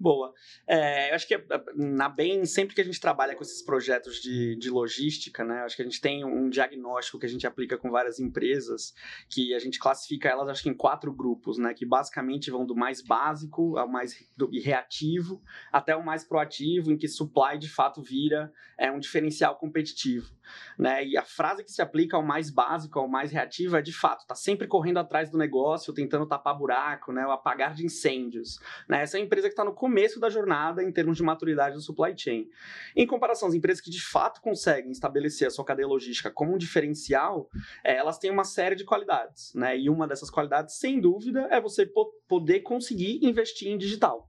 Boa. 0.00 0.32
É, 0.64 1.10
eu 1.10 1.16
acho 1.16 1.26
que 1.26 1.34
é, 1.34 1.42
na 1.74 2.08
BEM, 2.08 2.44
sempre 2.44 2.72
que 2.72 2.80
a 2.80 2.84
gente 2.84 3.00
trabalha 3.00 3.34
com 3.34 3.42
esses 3.42 3.60
projetos 3.62 4.22
de, 4.22 4.54
de 4.54 4.70
logística, 4.70 5.42
né, 5.44 5.62
acho 5.62 5.74
que 5.74 5.82
a 5.82 5.84
gente 5.84 6.00
tem 6.00 6.24
um 6.24 6.48
diagnóstico 6.48 7.18
que 7.18 7.26
a 7.26 7.28
gente 7.28 7.46
aplica 7.48 7.76
com 7.76 7.90
várias 7.90 8.20
empresas, 8.20 8.94
que 9.28 9.52
a 9.54 9.58
gente 9.58 9.80
classifica 9.80 10.28
elas, 10.28 10.48
acho 10.48 10.62
que 10.62 10.68
em 10.68 10.74
quatro 10.74 11.12
grupos, 11.12 11.58
né, 11.58 11.74
que 11.74 11.84
basicamente 11.84 12.48
vão 12.48 12.64
do 12.64 12.76
mais 12.76 13.02
básico 13.02 13.76
ao 13.76 13.88
mais 13.88 14.14
do, 14.36 14.48
reativo, 14.60 15.42
até 15.72 15.96
o 15.96 16.04
mais 16.04 16.22
proativo, 16.22 16.92
em 16.92 16.96
que 16.96 17.08
supply 17.08 17.58
de 17.58 17.68
fato 17.68 18.00
vira 18.00 18.52
é, 18.78 18.92
um 18.92 19.00
diferencial 19.00 19.56
competitivo. 19.56 20.32
Né, 20.78 21.04
e 21.04 21.16
a 21.16 21.24
frase 21.24 21.64
que 21.64 21.72
se 21.72 21.82
aplica 21.82 22.16
ao 22.16 22.22
mais 22.22 22.50
básico, 22.50 23.00
ao 23.00 23.08
mais 23.08 23.32
reativo, 23.32 23.76
é 23.76 23.82
de 23.82 23.92
fato, 23.92 24.20
está 24.20 24.34
sempre 24.36 24.68
correndo 24.68 24.98
atrás 24.98 25.28
do 25.28 25.36
negócio, 25.36 25.92
tentando 25.92 26.24
tapar 26.24 26.56
buraco, 26.56 27.12
né, 27.12 27.26
o 27.26 27.32
apagar 27.32 27.74
de 27.74 27.84
incêndios. 27.84 28.60
Né, 28.88 29.02
essa 29.02 29.18
é 29.18 29.20
a 29.20 29.24
empresa 29.24 29.48
que 29.48 29.52
está 29.52 29.64
no 29.64 29.74
começo 29.88 30.20
da 30.20 30.28
jornada 30.28 30.82
em 30.82 30.92
termos 30.92 31.16
de 31.16 31.22
maturidade 31.22 31.74
do 31.74 31.80
supply 31.80 32.12
chain. 32.14 32.46
Em 32.94 33.06
comparação 33.06 33.48
às 33.48 33.54
empresas 33.54 33.80
que 33.80 33.90
de 33.90 34.02
fato 34.02 34.42
conseguem 34.42 34.92
estabelecer 34.92 35.48
a 35.48 35.50
sua 35.50 35.64
cadeia 35.64 35.88
logística 35.88 36.30
como 36.30 36.54
um 36.54 36.58
diferencial, 36.58 37.48
é, 37.82 37.96
elas 37.96 38.18
têm 38.18 38.30
uma 38.30 38.44
série 38.44 38.76
de 38.76 38.84
qualidades, 38.84 39.54
né? 39.54 39.78
E 39.78 39.88
uma 39.88 40.06
dessas 40.06 40.28
qualidades, 40.30 40.78
sem 40.78 41.00
dúvida, 41.00 41.48
é 41.50 41.58
você 41.58 41.90
poder 42.28 42.60
conseguir 42.60 43.18
investir 43.22 43.68
em 43.68 43.78
digital. 43.78 44.28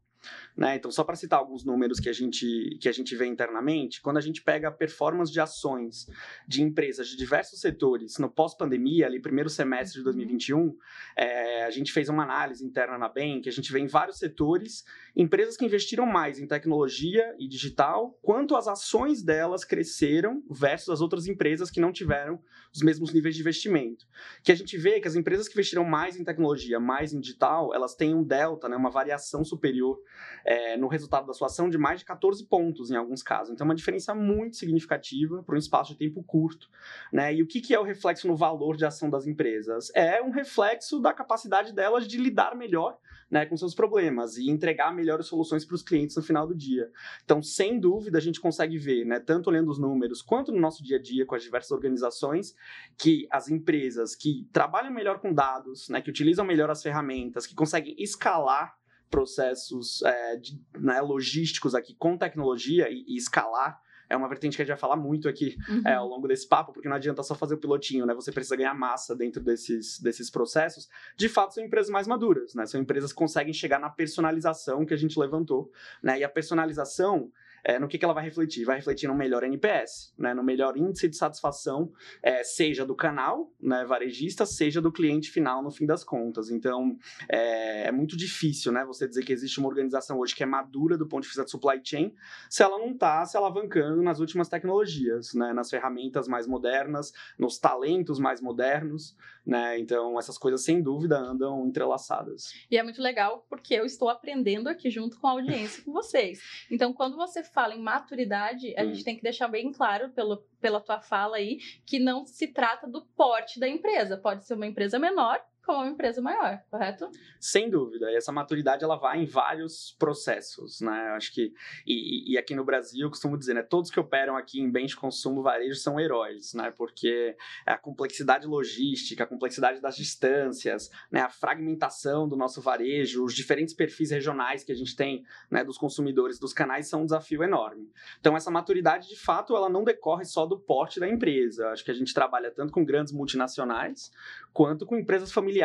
Né? 0.56 0.76
Então, 0.76 0.92
só 0.92 1.04
para 1.04 1.16
citar 1.16 1.40
alguns 1.40 1.64
números 1.64 2.00
que 2.00 2.10
a, 2.10 2.14
gente, 2.14 2.78
que 2.82 2.90
a 2.90 2.92
gente 2.92 3.16
vê 3.16 3.26
internamente, 3.26 4.02
quando 4.02 4.18
a 4.18 4.22
gente 4.22 4.42
pega 4.42 4.68
a 4.68 4.72
performance 4.72 5.32
de 5.32 5.40
ações 5.40 6.08
de 6.48 6.62
empresas 6.62 7.08
de 7.08 7.16
diversos 7.16 7.62
setores 7.62 8.18
no 8.18 8.30
pós-pandemia, 8.30 9.06
ali 9.06 9.22
primeiro 9.22 9.50
semestre 9.50 10.00
de 10.00 10.04
2021, 10.04 10.76
é, 11.16 11.64
a 11.64 11.70
gente 11.70 11.92
fez 11.92 12.10
uma 12.10 12.24
análise 12.24 12.66
interna 12.66 12.98
na 12.98 13.08
BEM, 13.08 13.42
que 13.42 13.50
a 13.50 13.52
gente 13.52 13.72
vê 13.72 13.80
em 13.80 13.88
vários 13.88 14.18
setores 14.18 14.84
empresas 15.16 15.56
que 15.56 15.66
investiram 15.66 16.06
mais 16.06 16.40
em 16.40 16.48
tecnologia 16.48 17.36
e 17.40 17.48
digital, 17.48 18.18
quanto 18.22 18.56
as 18.56 18.68
ações 18.68 19.24
delas 19.24 19.64
cresceram 19.64 20.44
versus 20.50 20.90
as 20.90 21.02
outras 21.02 21.28
empresas 21.28 21.72
que 21.72 21.80
não 21.80 21.92
tiveram 21.92 22.42
os 22.74 22.82
mesmos 22.82 23.14
níveis 23.14 23.36
de 23.36 23.42
investimento. 23.42 24.06
Que 24.44 24.52
a 24.52 24.56
gente 24.56 24.78
vê 24.78 25.00
que 25.00 25.08
as 25.08 25.16
empresas 25.16 25.48
que 25.48 25.54
investiram 25.54 25.84
mais 25.84 26.18
em 26.18 26.24
tecnologia, 26.24 26.80
mais 26.80 27.14
em 27.14 27.20
digital, 27.20 27.74
elas 27.74 27.96
têm 27.96 28.14
um 28.14 28.24
delta, 28.24 28.68
né, 28.68 28.76
uma 28.76 28.92
variação 28.92 29.44
superior 29.44 30.00
é, 30.46 30.78
no 30.78 30.88
resultado 30.88 31.28
da 31.28 31.34
sua 31.34 31.48
ação 31.48 31.70
de 31.70 31.78
mais 31.78 32.00
de 32.00 32.06
14 32.06 32.46
pontos 32.46 32.92
em 32.92 32.96
alguns 32.96 33.22
casos. 33.22 33.54
Então, 33.54 33.66
é 33.66 33.70
uma 33.70 33.76
diferença 33.76 34.14
muito 34.16 34.56
significativa 34.56 35.44
para 35.44 35.56
um 35.56 35.60
espaço 35.60 35.94
de 35.94 36.00
tempo 36.00 36.24
curto. 36.24 36.70
Né? 37.12 37.36
E 37.36 37.42
o 37.42 37.48
que, 37.48 37.62
que 37.62 37.74
é 37.74 37.80
o 37.80 37.84
reflexo 37.84 38.28
no 38.28 38.36
valor 38.36 38.76
de 38.76 38.86
ação 38.86 39.10
das 39.10 39.28
empresas? 39.28 39.92
É 39.96 40.22
um 40.22 40.30
reflexo 40.30 41.00
da 41.00 41.14
capacidade 41.14 41.74
delas 41.74 42.08
de 42.08 42.18
lidar 42.18 42.56
melhor 42.56 42.98
né, 43.30 43.46
com 43.46 43.56
seus 43.56 43.76
problemas 43.76 44.38
e 44.38 44.50
entregar 44.50 44.94
melhores 44.94 45.28
soluções 45.28 45.64
para 45.64 45.76
os 45.76 45.84
clientes 45.84 46.16
no 46.16 46.24
final 46.24 46.48
do 46.48 46.56
dia. 46.56 46.90
Então, 47.24 47.42
sem 47.42 47.80
dúvida, 47.80 48.18
a 48.18 48.22
gente 48.22 48.42
consegue 48.42 48.78
ver, 48.78 49.06
né, 49.06 49.20
tanto 49.20 49.50
olhando 49.50 49.70
os 49.70 49.78
números 49.78 50.22
quanto 50.22 50.52
no 50.52 50.60
nosso 50.60 50.84
dia 50.84 50.98
a 50.98 51.02
dia 51.02 51.26
com 51.26 51.36
as 51.36 51.44
diversas 51.44 51.72
organizações, 51.72 52.56
que 52.98 53.28
as 53.32 53.50
empresas 53.50 54.16
que 54.16 54.48
trabalham 54.52 54.92
melhor 54.92 55.20
com 55.20 55.34
dados, 55.34 55.90
né, 55.90 56.02
que 56.02 56.10
utilizam 56.10 56.46
melhor 56.46 56.70
as 56.70 56.82
ferramentas, 56.82 57.46
que 57.46 57.54
conseguem 57.54 57.96
escalar 58.00 58.79
processos 59.10 60.02
é, 60.04 60.36
de, 60.38 60.60
né, 60.78 61.02
logísticos 61.02 61.76
aqui 61.76 61.96
com 61.96 62.18
tecnologia 62.18 62.90
e, 62.90 63.04
e 63.08 63.18
escalar 63.18 63.82
é 64.10 64.18
uma 64.18 64.28
vertente 64.28 64.56
que 64.56 64.62
a 64.64 64.66
gente 64.66 64.72
vai 64.72 64.80
falar 64.80 64.96
muito 64.96 65.30
aqui 65.30 65.56
Uhum. 65.70 65.84
é, 65.86 65.94
ao 65.94 66.08
longo 66.08 66.28
desse 66.28 66.48
papo, 66.48 66.74
porque 66.74 66.90
não 66.90 66.96
adianta 66.96 67.22
só 67.22 67.36
fazer 67.36 67.54
o 67.54 67.58
pilotinho, 67.60 68.08
né? 68.08 68.14
Você 68.16 68.32
precisa 68.32 68.56
ganhar 68.56 68.74
massa 68.74 69.16
dentro 69.16 69.42
desses, 69.42 70.00
desses 70.00 70.32
processos. 70.32 70.90
De 71.16 71.30
fato, 71.30 71.54
são 71.54 71.64
empresas 71.64 71.92
mais 71.92 72.08
maduras, 72.08 72.56
né? 72.56 72.66
São 72.66 72.82
empresas 72.82 73.12
que 73.12 73.18
conseguem 73.18 73.54
chegar 73.54 73.80
na 73.80 73.90
personalização 73.90 74.84
que 74.84 74.96
a 74.96 74.98
gente 74.98 75.20
levantou, 75.20 75.72
né? 76.02 76.20
E 76.20 76.24
a 76.24 76.30
personalização, 76.30 77.32
é, 77.64 77.80
no 77.80 77.88
que, 77.88 77.98
que 77.98 78.06
ela 78.06 78.14
vai 78.14 78.24
refletir? 78.24 78.66
Vai 78.66 78.78
refletir 78.78 79.08
no 79.08 79.16
melhor 79.16 79.44
NPS, 79.44 80.14
né? 80.18 80.34
No 80.34 80.44
melhor 80.44 80.78
índice 80.78 81.08
de 81.08 81.18
satisfação, 81.18 81.92
é, 82.22 82.44
seja 82.44 82.86
do 82.86 82.96
canal, 82.96 83.52
né, 83.60 83.86
varejista, 83.86 84.46
seja 84.46 84.82
do 84.82 84.92
cliente 84.92 85.30
final, 85.30 85.62
no 85.62 85.72
fim 85.72 85.86
das 85.86 86.04
contas. 86.04 86.50
Então, 86.50 86.98
é, 87.28 87.88
é 87.88 87.92
muito 87.92 88.16
difícil, 88.16 88.72
né? 88.72 88.86
Você 88.86 89.08
dizer 89.08 89.24
que 89.24 89.34
existe 89.34 89.60
uma 89.60 89.68
organização 89.68 90.20
hoje 90.20 90.36
que 90.36 90.44
é 90.44 90.46
madura 90.46 90.98
do 90.98 91.08
ponto 91.08 91.24
de 91.24 91.30
vista 91.30 91.44
de 91.44 91.52
supply 91.52 91.80
chain, 91.84 92.14
se 92.50 92.64
ela 92.64 92.78
não 92.78 92.92
está 92.92 93.26
se 93.26 93.38
alavancando 93.38 94.02
nas 94.02 94.20
últimas 94.20 94.50
tecnologias, 94.50 95.34
né? 95.34 95.54
Nas 95.54 95.70
ferramentas 95.70 96.28
mais 96.28 96.48
modernas, 96.48 97.14
nos 97.38 97.58
talentos 97.58 98.20
mais 98.20 98.42
modernos, 98.42 99.16
né? 99.46 99.80
Então, 99.80 100.18
essas 100.20 100.38
coisas, 100.38 100.64
sem 100.64 100.82
dúvida, 100.82 101.18
andam 101.18 101.66
entrelaçadas. 101.66 102.54
E 102.70 102.78
é 102.78 102.84
muito 102.84 103.02
legal 103.02 103.46
porque 103.50 103.74
eu 103.74 103.86
estou 103.86 104.10
aprendendo 104.10 104.68
aqui 104.68 104.90
junto 104.90 105.20
com 105.20 105.28
a 105.28 105.32
audiência 105.32 105.84
com 105.84 105.92
vocês. 105.92 106.40
Então, 106.70 106.94
quando 106.94 107.16
você 107.16 107.44
fala 107.54 107.76
em 107.76 107.82
maturidade, 107.82 108.74
a 108.78 108.84
Hum. 108.84 108.94
gente 108.94 109.04
tem 109.04 109.16
que 109.16 109.24
deixar 109.24 109.48
bem 109.48 109.72
claro 109.72 110.10
pelo, 110.10 110.38
pela 110.62 110.80
tua 110.80 111.00
fala 111.02 111.38
aí 111.38 111.60
que 111.86 112.00
não 112.00 112.26
se 112.26 112.48
trata 112.48 112.88
do 112.88 113.02
porte 113.16 113.60
da 113.60 113.68
empresa. 113.68 114.18
Pode 114.18 114.46
ser 114.46 114.54
uma 114.56 114.68
empresa 114.68 114.98
menor 115.00 115.40
como 115.70 115.84
uma 115.84 115.88
empresa 115.92 116.20
maior, 116.20 116.60
correto? 116.72 117.12
Sem 117.40 117.70
dúvida, 117.70 118.12
e 118.12 118.16
essa 118.16 118.32
maturidade 118.32 118.84
ela 118.84 118.96
vai 118.96 119.22
em 119.22 119.26
vários 119.26 119.96
processos, 120.00 120.82
né? 120.82 121.10
Eu 121.10 121.14
acho 121.14 121.32
que 121.32 121.54
e, 121.86 122.34
e 122.34 122.38
aqui 122.40 122.56
no 122.56 122.66
Brasil 122.66 123.06
eu 123.06 123.10
costumo 123.10 123.38
dizer, 123.38 123.54
né? 123.54 123.62
Todos 123.62 123.92
que 123.92 124.00
operam 124.00 124.36
aqui 124.36 124.60
em 124.60 124.72
bens 124.72 124.90
de 124.90 124.96
consumo 124.96 125.44
varejo 125.44 125.76
são 125.76 126.00
heróis, 126.00 126.56
né? 126.56 126.72
Porque 126.76 127.38
a 127.68 127.78
complexidade 127.78 128.48
logística, 128.48 129.24
a 129.24 129.28
complexidade 129.28 129.80
das 129.80 129.96
distâncias, 129.96 130.90
né? 131.12 131.22
A 131.22 131.30
fragmentação 131.30 132.28
do 132.28 132.36
nosso 132.36 132.62
varejo, 132.62 133.24
os 133.24 133.36
diferentes 133.36 133.76
perfis 133.76 134.10
regionais 134.10 134.64
que 134.64 134.72
a 134.72 134.76
gente 134.76 134.96
tem, 134.96 135.24
né? 135.52 135.64
Dos 135.64 135.78
consumidores, 135.78 136.40
dos 136.40 136.52
canais 136.52 136.88
são 136.88 137.04
um 137.04 137.06
desafio 137.06 137.44
enorme. 137.44 137.92
Então 138.20 138.36
essa 138.36 138.50
maturidade, 138.50 139.08
de 139.08 139.20
fato, 139.20 139.56
ela 139.56 139.70
não 139.70 139.84
decorre 139.84 140.26
só 140.26 140.48
do 140.48 140.58
porte 140.58 141.00
da 141.00 141.08
empresa. 141.08 141.66
Eu 141.66 141.70
acho 141.70 141.86
que 141.86 141.92
a 141.92 141.94
gente 141.94 142.12
trabalha 142.12 142.50
tanto 142.50 142.74
com 142.74 142.84
grandes 142.84 143.14
multinacionais 143.14 144.12
quanto 144.52 144.84
com 144.84 144.98
empresas 144.98 145.32
familiares, 145.32 145.59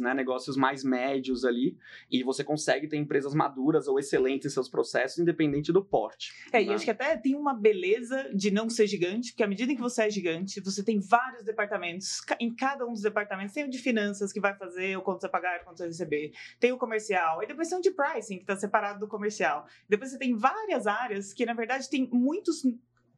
né, 0.00 0.14
negócios 0.14 0.56
mais 0.56 0.84
médios 0.84 1.44
ali, 1.44 1.76
e 2.10 2.22
você 2.22 2.42
consegue 2.44 2.88
ter 2.88 2.96
empresas 2.96 3.34
maduras 3.34 3.88
ou 3.88 3.98
excelentes 3.98 4.46
em 4.46 4.54
seus 4.54 4.68
processos, 4.68 5.18
independente 5.18 5.72
do 5.72 5.84
porte. 5.84 6.32
É, 6.52 6.62
e 6.62 6.66
né? 6.66 6.74
acho 6.74 6.84
que 6.84 6.90
até 6.90 7.16
tem 7.16 7.34
uma 7.34 7.54
beleza 7.54 8.30
de 8.34 8.50
não 8.50 8.68
ser 8.68 8.86
gigante, 8.86 9.32
porque 9.32 9.42
à 9.42 9.46
medida 9.46 9.72
em 9.72 9.76
que 9.76 9.82
você 9.82 10.04
é 10.04 10.10
gigante, 10.10 10.60
você 10.60 10.82
tem 10.82 11.00
vários 11.00 11.44
departamentos. 11.44 12.20
Em 12.40 12.54
cada 12.54 12.86
um 12.86 12.92
dos 12.92 13.02
departamentos 13.02 13.54
tem 13.54 13.64
o 13.64 13.70
de 13.70 13.78
finanças 13.78 14.32
que 14.32 14.40
vai 14.40 14.54
fazer 14.56 14.96
o 14.96 15.02
quanto 15.02 15.20
você 15.20 15.28
pagar, 15.28 15.60
o 15.60 15.64
quanto 15.64 15.78
você 15.78 15.86
receber. 15.86 16.32
Tem 16.58 16.72
o 16.72 16.78
comercial, 16.78 17.42
e 17.42 17.46
depois 17.46 17.68
tem 17.68 17.78
o 17.78 17.82
de 17.82 17.90
pricing, 17.90 18.36
que 18.36 18.42
está 18.42 18.56
separado 18.56 19.00
do 19.00 19.08
comercial. 19.08 19.66
Depois 19.88 20.10
você 20.10 20.18
tem 20.18 20.34
várias 20.34 20.86
áreas 20.86 21.32
que, 21.32 21.44
na 21.44 21.54
verdade, 21.54 21.88
tem 21.88 22.08
muitos 22.12 22.62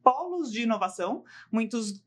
polos 0.07 0.49
de 0.53 0.61
inovação, 0.61 1.25
muitos 1.51 2.01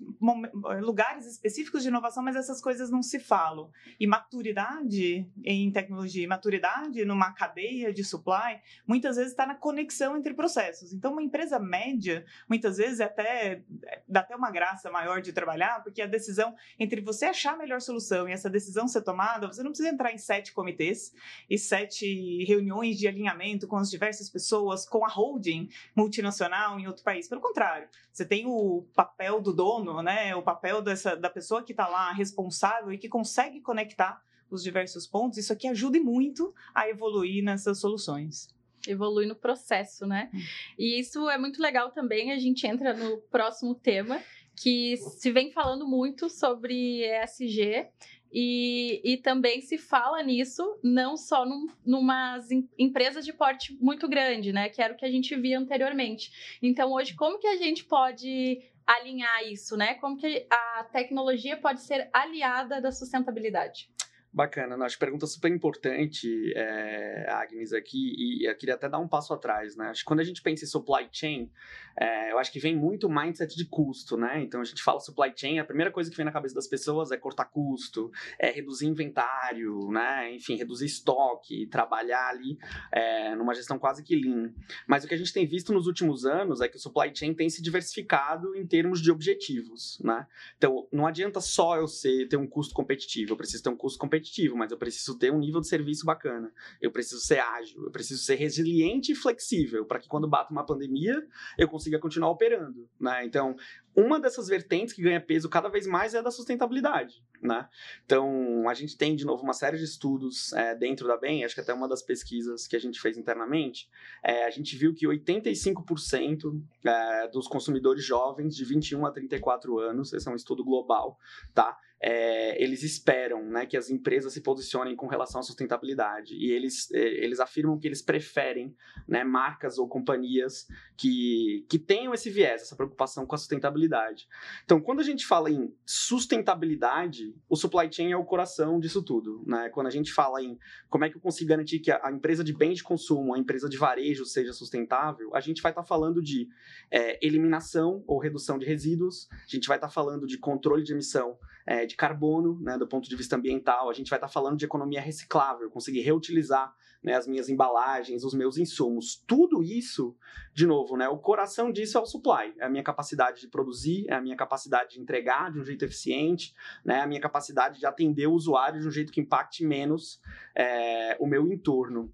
lugares 0.81 1.27
específicos 1.27 1.83
de 1.83 1.89
inovação, 1.89 2.23
mas 2.23 2.35
essas 2.35 2.59
coisas 2.59 2.91
não 2.91 3.03
se 3.03 3.21
falam. 3.21 3.71
E 3.99 4.07
maturidade 4.07 5.31
em 5.45 5.71
tecnologia, 5.71 6.27
maturidade 6.27 7.05
numa 7.05 7.31
cadeia 7.35 7.93
de 7.93 8.03
supply, 8.03 8.59
muitas 8.87 9.17
vezes 9.17 9.33
está 9.33 9.45
na 9.45 9.55
conexão 9.55 10.17
entre 10.17 10.33
processos. 10.33 10.95
Então, 10.95 11.13
uma 11.13 11.23
empresa 11.23 11.59
média, 11.59 12.25
muitas 12.49 12.79
vezes, 12.79 13.01
é 13.01 13.05
até 13.05 13.63
dá 14.09 14.21
até 14.21 14.35
uma 14.35 14.51
graça 14.51 14.91
maior 14.91 15.21
de 15.21 15.35
trabalhar, 15.35 15.83
porque 15.85 16.01
a 16.01 16.07
decisão 16.07 16.55
entre 16.79 17.03
você 17.03 17.27
achar 17.27 17.53
a 17.53 17.59
melhor 17.59 17.83
solução 17.83 18.27
e 18.27 18.33
essa 18.33 18.49
decisão 18.49 18.89
ser 18.89 19.03
tomada, 19.03 19.47
você 19.47 19.63
não 19.63 19.73
precisa 19.73 19.91
entrar 19.91 20.11
em 20.11 20.17
sete 20.17 20.55
comitês 20.55 21.13
e 21.51 21.59
sete 21.59 22.45
reuniões 22.45 22.97
de 22.97 23.07
alinhamento 23.07 23.69
com 23.69 23.77
as 23.77 23.91
diversas 23.91 24.31
pessoas, 24.31 24.87
com 24.89 25.05
a 25.05 25.09
holding 25.09 25.69
multinacional 25.95 26.81
em 26.81 26.87
outro 26.87 27.05
país. 27.05 27.29
Pelo 27.29 27.43
contrário, 27.43 27.90
você 28.13 28.25
tem 28.25 28.47
o 28.47 28.87
papel 28.95 29.41
do 29.41 29.53
dono, 29.53 30.03
né? 30.03 30.35
O 30.35 30.43
papel 30.43 30.83
dessa, 30.83 31.17
da 31.17 31.31
pessoa 31.31 31.63
que 31.63 31.73
está 31.73 31.87
lá 31.87 32.13
responsável 32.13 32.93
e 32.93 32.99
que 32.99 33.09
consegue 33.09 33.61
conectar 33.61 34.23
os 34.51 34.63
diversos 34.63 35.07
pontos. 35.07 35.39
Isso 35.39 35.53
aqui 35.53 35.69
ajuda 35.69 36.01
muito 36.01 36.55
a 36.75 36.89
evoluir 36.89 37.43
nessas 37.43 37.79
soluções. 37.79 38.49
Evolui 38.87 39.27
no 39.27 39.37
processo, 39.37 40.07
né? 40.07 40.31
E 40.79 40.99
isso 40.99 41.29
é 41.29 41.39
muito 41.39 41.61
legal 41.61 41.91
também. 41.93 42.33
A 42.33 42.39
gente 42.39 42.67
entra 42.67 42.95
no 42.95 43.19
próximo 43.31 43.75
tema, 43.75 44.21
que 44.57 44.97
se 44.97 45.31
vem 45.31 45.53
falando 45.53 45.87
muito 45.87 46.29
sobre 46.29 47.05
ESG. 47.05 47.89
E, 48.33 49.01
e 49.05 49.17
também 49.17 49.61
se 49.61 49.77
fala 49.77 50.23
nisso 50.23 50.79
não 50.83 51.17
só 51.17 51.45
num, 51.45 51.67
numas 51.85 52.51
em- 52.51 52.69
empresas 52.79 53.25
de 53.25 53.33
porte 53.33 53.77
muito 53.81 54.09
grande, 54.09 54.53
né? 54.53 54.69
Que 54.69 54.81
era 54.81 54.95
o 54.95 54.97
que 54.97 55.05
a 55.05 55.11
gente 55.11 55.35
via 55.37 55.59
anteriormente. 55.59 56.59
Então, 56.63 56.93
hoje, 56.93 57.15
como 57.15 57.39
que 57.39 57.47
a 57.47 57.57
gente 57.57 57.85
pode 57.85 58.63
alinhar 58.87 59.45
isso, 59.45 59.77
né? 59.77 59.95
Como 59.95 60.17
que 60.17 60.47
a 60.51 60.85
tecnologia 60.85 61.57
pode 61.57 61.81
ser 61.81 62.09
aliada 62.13 62.81
da 62.81 62.93
sustentabilidade? 62.93 63.89
Bacana, 64.33 64.77
não, 64.77 64.87
acho 64.87 64.97
pergunta 64.97 65.27
super 65.27 65.51
importante, 65.51 66.53
é, 66.55 67.27
Agnes, 67.31 67.73
aqui, 67.73 68.15
e 68.17 68.49
eu 68.49 68.57
queria 68.57 68.77
até 68.77 68.89
dar 68.89 69.01
um 69.01 69.09
passo 69.09 69.35
atrás, 69.35 69.75
né? 69.75 69.89
Acho 69.89 70.03
que 70.03 70.07
quando 70.07 70.21
a 70.21 70.25
gente 70.25 70.41
pensa 70.41 70.65
em 70.65 70.69
supply 70.69 71.09
chain, 71.11 71.51
é, 71.99 72.31
eu 72.31 72.39
acho 72.39 72.53
que 72.53 72.61
vem 72.61 72.77
muito 72.77 73.09
o 73.09 73.11
mindset 73.13 73.57
de 73.57 73.65
custo, 73.65 74.17
né? 74.17 74.41
Então 74.41 74.61
a 74.61 74.65
gente 74.65 74.85
fala 74.85 75.01
supply 75.01 75.33
chain, 75.35 75.59
a 75.59 75.65
primeira 75.65 75.91
coisa 75.91 76.09
que 76.09 76.17
vem 76.17 76.25
na 76.25 76.31
cabeça 76.31 76.55
das 76.55 76.69
pessoas 76.69 77.11
é 77.11 77.17
cortar 77.17 77.47
custo, 77.47 78.11
é 78.39 78.53
reduzir 78.53 78.87
inventário, 78.87 79.91
né? 79.91 80.33
Enfim, 80.33 80.55
reduzir 80.55 80.87
estoque, 80.87 81.67
trabalhar 81.67 82.29
ali 82.29 82.57
é, 82.93 83.35
numa 83.35 83.53
gestão 83.53 83.81
quase 83.81 84.05
que 84.05 84.15
lean. 84.15 84.55
Mas 84.87 85.03
o 85.03 85.09
que 85.09 85.15
a 85.15 85.19
gente 85.19 85.33
tem 85.33 85.45
visto 85.45 85.73
nos 85.73 85.89
últimos 85.89 86.25
anos 86.25 86.61
é 86.61 86.69
que 86.69 86.77
o 86.77 86.81
supply 86.81 87.11
chain 87.13 87.35
tem 87.35 87.51
se 87.51 87.61
diversificado 87.61 88.55
em 88.55 88.65
termos 88.65 89.03
de 89.03 89.11
objetivos, 89.11 90.01
né? 90.05 90.25
Então, 90.57 90.87
não 90.93 91.05
adianta 91.05 91.41
só 91.41 91.77
eu 91.77 91.89
ser, 91.89 92.29
ter 92.29 92.37
um 92.37 92.47
custo 92.47 92.73
competitivo, 92.73 93.33
eu 93.33 93.37
preciso 93.37 93.65
ter 93.65 93.71
um 93.71 93.77
custo 93.77 93.99
competitivo, 93.99 94.20
mas 94.57 94.71
eu 94.71 94.79
preciso 94.79 95.19
ter 95.19 95.33
um 95.33 95.39
nível 95.39 95.61
de 95.61 95.69
serviço 95.69 96.05
bacana, 96.05 96.53
eu 96.81 96.91
preciso 96.91 97.21
ser 97.21 97.39
ágil, 97.39 97.85
eu 97.85 97.91
preciso 97.91 98.23
ser 98.23 98.37
resiliente 98.37 99.13
e 99.13 99.15
flexível, 99.15 99.85
para 99.85 99.99
que 99.99 100.09
quando 100.09 100.29
bata 100.29 100.53
uma 100.53 100.65
pandemia, 100.65 101.27
eu 101.59 101.69
consiga 101.69 101.99
continuar 101.99 102.31
operando, 102.31 102.89
né? 102.99 103.25
Então, 103.25 103.57
uma 103.95 104.21
dessas 104.21 104.49
vertentes 104.49 104.95
que 104.95 105.03
ganha 105.03 105.21
peso 105.21 105.49
cada 105.49 105.69
vez 105.69 105.87
mais 105.87 106.15
é 106.15 106.19
a 106.19 106.23
da 106.23 106.31
sustentabilidade, 106.31 107.23
né? 107.43 107.69
Então, 108.05 108.69
a 108.69 108.75
gente 108.75 108.97
tem, 108.97 109.17
de 109.17 109.25
novo, 109.25 109.43
uma 109.43 109.53
série 109.53 109.79
de 109.79 109.85
estudos 109.85 110.53
é, 110.53 110.75
dentro 110.75 111.07
da 111.07 111.17
BEM, 111.17 111.45
acho 111.45 111.55
que 111.55 111.61
até 111.61 111.73
uma 111.73 111.89
das 111.89 112.03
pesquisas 112.03 112.67
que 112.67 112.77
a 112.77 112.79
gente 112.79 113.01
fez 113.01 113.17
internamente, 113.17 113.89
é, 114.23 114.45
a 114.45 114.51
gente 114.51 114.77
viu 114.77 114.95
que 114.95 115.07
85% 115.07 116.63
é, 116.85 117.29
dos 117.29 117.47
consumidores 117.47 118.05
jovens 118.05 118.55
de 118.55 118.65
21 118.65 119.07
a 119.07 119.11
34 119.11 119.79
anos, 119.79 120.13
esse 120.13 120.29
é 120.29 120.31
um 120.31 120.37
estudo 120.37 120.65
global, 120.65 121.19
tá? 121.55 121.79
É, 122.03 122.63
eles 122.63 122.83
esperam 122.83 123.45
né, 123.45 123.67
que 123.67 123.77
as 123.77 123.91
empresas 123.91 124.33
se 124.33 124.41
posicionem 124.41 124.97
com 124.97 125.07
relação 125.07 125.39
à 125.39 125.43
sustentabilidade 125.43 126.35
e 126.35 126.51
eles, 126.51 126.91
é, 126.93 126.99
eles 126.99 127.41
afirmam 127.41 127.79
que 127.79 127.87
eles 127.87 128.01
preferem 128.01 128.75
né, 129.07 129.23
marcas 129.23 129.77
ou 129.77 129.87
companhias 129.87 130.67
que, 130.97 131.67
que 131.69 131.79
tenham 131.79 132.15
esse 132.15 132.31
viés, 132.31 132.63
essa 132.63 132.75
preocupação 132.75 133.27
com 133.27 133.35
a 133.35 133.39
sustentabilidade. 133.39 134.27
Então, 134.65 134.81
quando 134.81 135.01
a 135.01 135.05
gente 135.05 135.27
fala 135.27 135.51
em 135.51 135.75
sustentabilidade, 135.85 137.30
o 137.49 137.57
supply 137.57 137.91
chain 137.93 138.13
é 138.13 138.17
o 138.17 138.25
coração 138.25 138.79
disso 138.79 139.03
tudo. 139.03 139.43
Né? 139.47 139.69
Quando 139.71 139.87
a 139.87 139.91
gente 139.91 140.13
fala 140.13 140.43
em 140.43 140.59
como 140.89 141.05
é 141.05 141.11
que 141.11 141.17
eu 141.17 141.21
consigo 141.21 141.51
garantir 141.51 141.81
que 141.81 141.91
a, 141.91 142.11
empresa 142.11 142.45
de 142.45 142.53
bens 142.53 142.79
de 142.79 142.83
consumo, 142.83 143.35
a 143.35 143.39
empresa 143.39 143.69
de 143.69 143.77
varejo 143.77 144.25
seja 144.25 144.53
sustentável, 144.53 145.35
a 145.35 145.41
gente 145.41 145.63
vai 145.63 145.73
estar 145.73 145.83
tá 145.83 145.87
falando 145.89 146.23
de 146.23 146.49
é, 146.91 147.25
eliminação 147.25 148.05
ou 148.07 148.19
redução 148.19 148.59
de 148.59 148.67
resíduos, 148.67 149.29
a 149.31 149.49
gente 149.49 149.69
vai 149.69 149.77
estar 149.77 149.89
tá 149.89 149.93
falando 149.93 150.27
de 150.27 150.39
controle 150.39 150.83
de 150.83 150.93
emissão 150.93 151.39
é, 151.67 151.87
de 151.87 151.97
carbono, 151.97 152.59
né, 152.61 152.77
do 152.79 152.87
ponto 152.87 153.09
de 153.09 153.17
vista 153.17 153.37
ambiental, 153.37 153.89
a 153.89 153.93
gente 153.93 154.11
vai 154.11 154.17
estar 154.17 154.27
tá 154.27 154.33
falando 154.33 154.57
de 154.57 154.65
economia 154.65 155.01
reciclável, 155.01 155.71
conseguir 155.71 156.01
reutilizar 156.01 156.75
né, 157.03 157.15
as 157.15 157.27
minhas 157.27 157.49
embalagens, 157.49 158.25
os 158.25 158.35
meus 158.35 158.59
insumos. 158.59 159.23
Tudo 159.27 159.63
isso, 159.63 160.17
de 160.53 160.67
novo, 160.67 160.97
né, 160.97 161.09
o 161.09 161.19
coração 161.19 161.73
disso 161.73 161.97
é 161.97 162.01
o 162.01 162.07
supply, 162.07 162.55
é 162.59 162.65
a 162.65 162.69
minha 162.69 162.83
capacidade 162.83 163.41
de 163.41 163.49
produzir, 163.49 164.07
é 164.09 164.15
a 164.15 164.21
minha 164.21 164.37
capacidade 164.37 164.95
de 164.95 165.01
entregar 165.01 165.51
de 165.51 165.59
um 165.59 165.65
jeito 165.65 165.85
eficiente, 165.85 166.55
né, 166.85 167.01
a 167.01 167.07
minha 167.07 167.21
capacidade 167.21 167.79
de 167.79 167.87
atender 167.87 168.27
o 168.27 168.33
usuário 168.33 168.81
de 168.81 168.87
um 168.87 168.91
jeito 168.91 169.13
que 169.13 169.21
impacte 169.21 169.65
menos 169.65 170.21
é, 170.55 171.17
o 171.19 171.27
meu 171.27 171.51
entorno. 171.51 172.13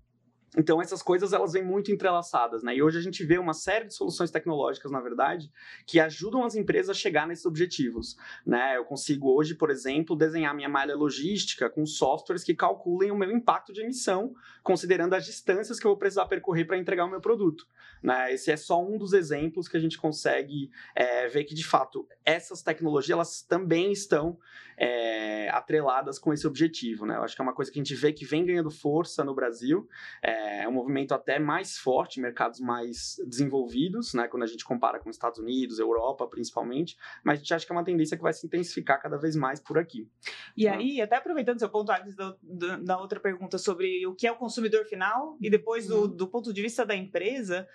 Então, 0.57 0.81
essas 0.81 1.03
coisas, 1.03 1.33
elas 1.33 1.53
vêm 1.53 1.65
muito 1.65 1.91
entrelaçadas, 1.91 2.63
né? 2.63 2.75
E 2.75 2.83
hoje 2.83 2.99
a 2.99 3.03
gente 3.03 3.25
vê 3.25 3.39
uma 3.39 3.53
série 3.53 3.87
de 3.87 3.95
soluções 3.95 4.31
tecnológicas, 4.31 4.91
na 4.91 5.01
verdade, 5.01 5.51
que 5.87 5.99
ajudam 5.99 6.45
as 6.45 6.55
empresas 6.55 6.91
a 6.91 6.95
chegar 6.95 7.27
nesses 7.27 7.45
objetivos, 7.47 8.17
né? 8.45 8.77
Eu 8.77 8.85
consigo 8.85 9.35
hoje, 9.35 9.55
por 9.55 9.71
exemplo, 9.71 10.15
desenhar 10.15 10.55
minha 10.55 10.69
malha 10.69 10.95
logística 10.95 11.69
com 11.69 11.85
softwares 11.85 12.45
que 12.45 12.55
calculem 12.55 13.11
o 13.11 13.17
meu 13.17 13.31
impacto 13.31 13.73
de 13.73 13.83
emissão, 13.83 14.35
considerando 14.63 15.15
as 15.15 15.25
distâncias 15.27 15.79
que 15.81 15.87
eu 15.87 15.91
vou 15.91 15.99
precisar 15.99 16.27
percorrer 16.27 16.65
para 16.65 16.79
entregar 16.79 17.05
o 17.05 17.11
meu 17.11 17.21
produto, 17.21 17.67
né? 18.03 18.33
Esse 18.33 18.51
é 18.51 18.57
só 18.57 18.83
um 18.83 18.97
dos 18.97 19.13
exemplos 19.13 19.69
que 19.69 19.77
a 19.77 19.81
gente 19.81 19.99
consegue 19.99 20.71
é, 20.95 21.29
ver 21.29 21.45
que, 21.45 21.55
de 21.55 21.65
fato, 21.65 22.07
essas 22.25 22.63
tecnologias, 22.63 23.11
elas 23.11 23.43
também 23.43 23.93
estão 23.93 24.39
é, 24.77 25.49
atreladas 25.51 26.19
com 26.19 26.33
esse 26.33 26.47
objetivo, 26.47 27.07
né? 27.07 27.17
Eu 27.17 27.23
acho 27.23 27.35
que 27.35 27.41
é 27.41 27.45
uma 27.45 27.55
coisa 27.55 27.71
que 27.71 27.79
a 27.79 27.83
gente 27.83 27.95
vê 27.95 28.13
que 28.13 28.25
vem 28.25 28.45
ganhando 28.45 28.71
força 28.71 29.25
no 29.25 29.35
Brasil, 29.35 29.89
é, 30.23 30.36
é 30.37 30.69
um 30.69 30.73
movimento 30.73 31.13
até 31.13 31.39
mais 31.39 31.79
forte, 31.79 32.21
mercados 32.21 32.61
mais 32.61 33.17
desenvolvidos, 33.27 34.15
né, 34.15 34.29
quando 34.29 34.43
a 34.43 34.47
gente 34.47 34.65
compara 34.65 34.99
com 34.99 35.11
Estados 35.11 35.39
Unidos, 35.39 35.79
Europa, 35.79 36.27
principalmente, 36.27 36.97
mas 37.25 37.39
a 37.39 37.43
gente 37.43 37.55
acha 37.55 37.67
que 37.67 37.73
é 37.73 37.75
uma 37.75 37.85
tendência 37.85 38.17
que 38.17 38.23
vai 38.23 38.33
se 38.33 38.47
intensificar 38.47 39.01
cada 39.01 39.17
vez 39.17 39.37
mais 39.37 39.61
por 39.61 39.79
aqui. 39.79 40.09
E 40.57 40.65
né? 40.65 40.71
aí, 40.71 41.01
até 41.01 41.17
aproveitando 41.17 41.59
seu 41.59 41.69
ponto 41.69 41.91
antes 41.91 42.15
da, 42.15 42.37
da, 42.83 42.99
outra 42.99 43.21
pergunta 43.21 43.59
sobre 43.59 44.07
o 44.07 44.15
que 44.15 44.27
é 44.27 44.33
o 44.33 44.37
consumidor 44.37 44.85
final 44.85 45.37
e 45.41 45.49
depois 45.49 45.87
do, 45.87 46.03
uhum. 46.03 46.09
do 46.09 46.29
ponto 46.29 46.53
de 46.53 46.63
vista 46.63 46.85
da 46.85 46.95
empresa, 46.95 47.67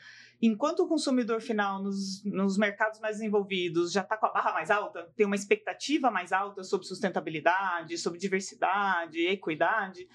enquanto 0.42 0.82
o 0.82 0.88
consumidor 0.88 1.40
final 1.42 1.82
nos, 1.82 2.24
nos 2.26 2.58
mercados 2.58 3.00
mais 3.00 3.18
desenvolvidos 3.18 3.92
já 3.92 4.02
está 4.02 4.18
com 4.18 4.26
a 4.26 4.32
barra 4.32 4.54
mais 4.54 4.72
alta, 4.72 5.10
tem 5.16 5.26
uma 5.26 5.36
expectativa 5.36 6.10
mais 6.10 6.32
alta 6.32 6.64
sobre 6.64 6.88
sustentabilidade, 6.88 7.98
sobre 7.98 8.20
diversidade, 8.20 9.20
equidade, 9.28 10.08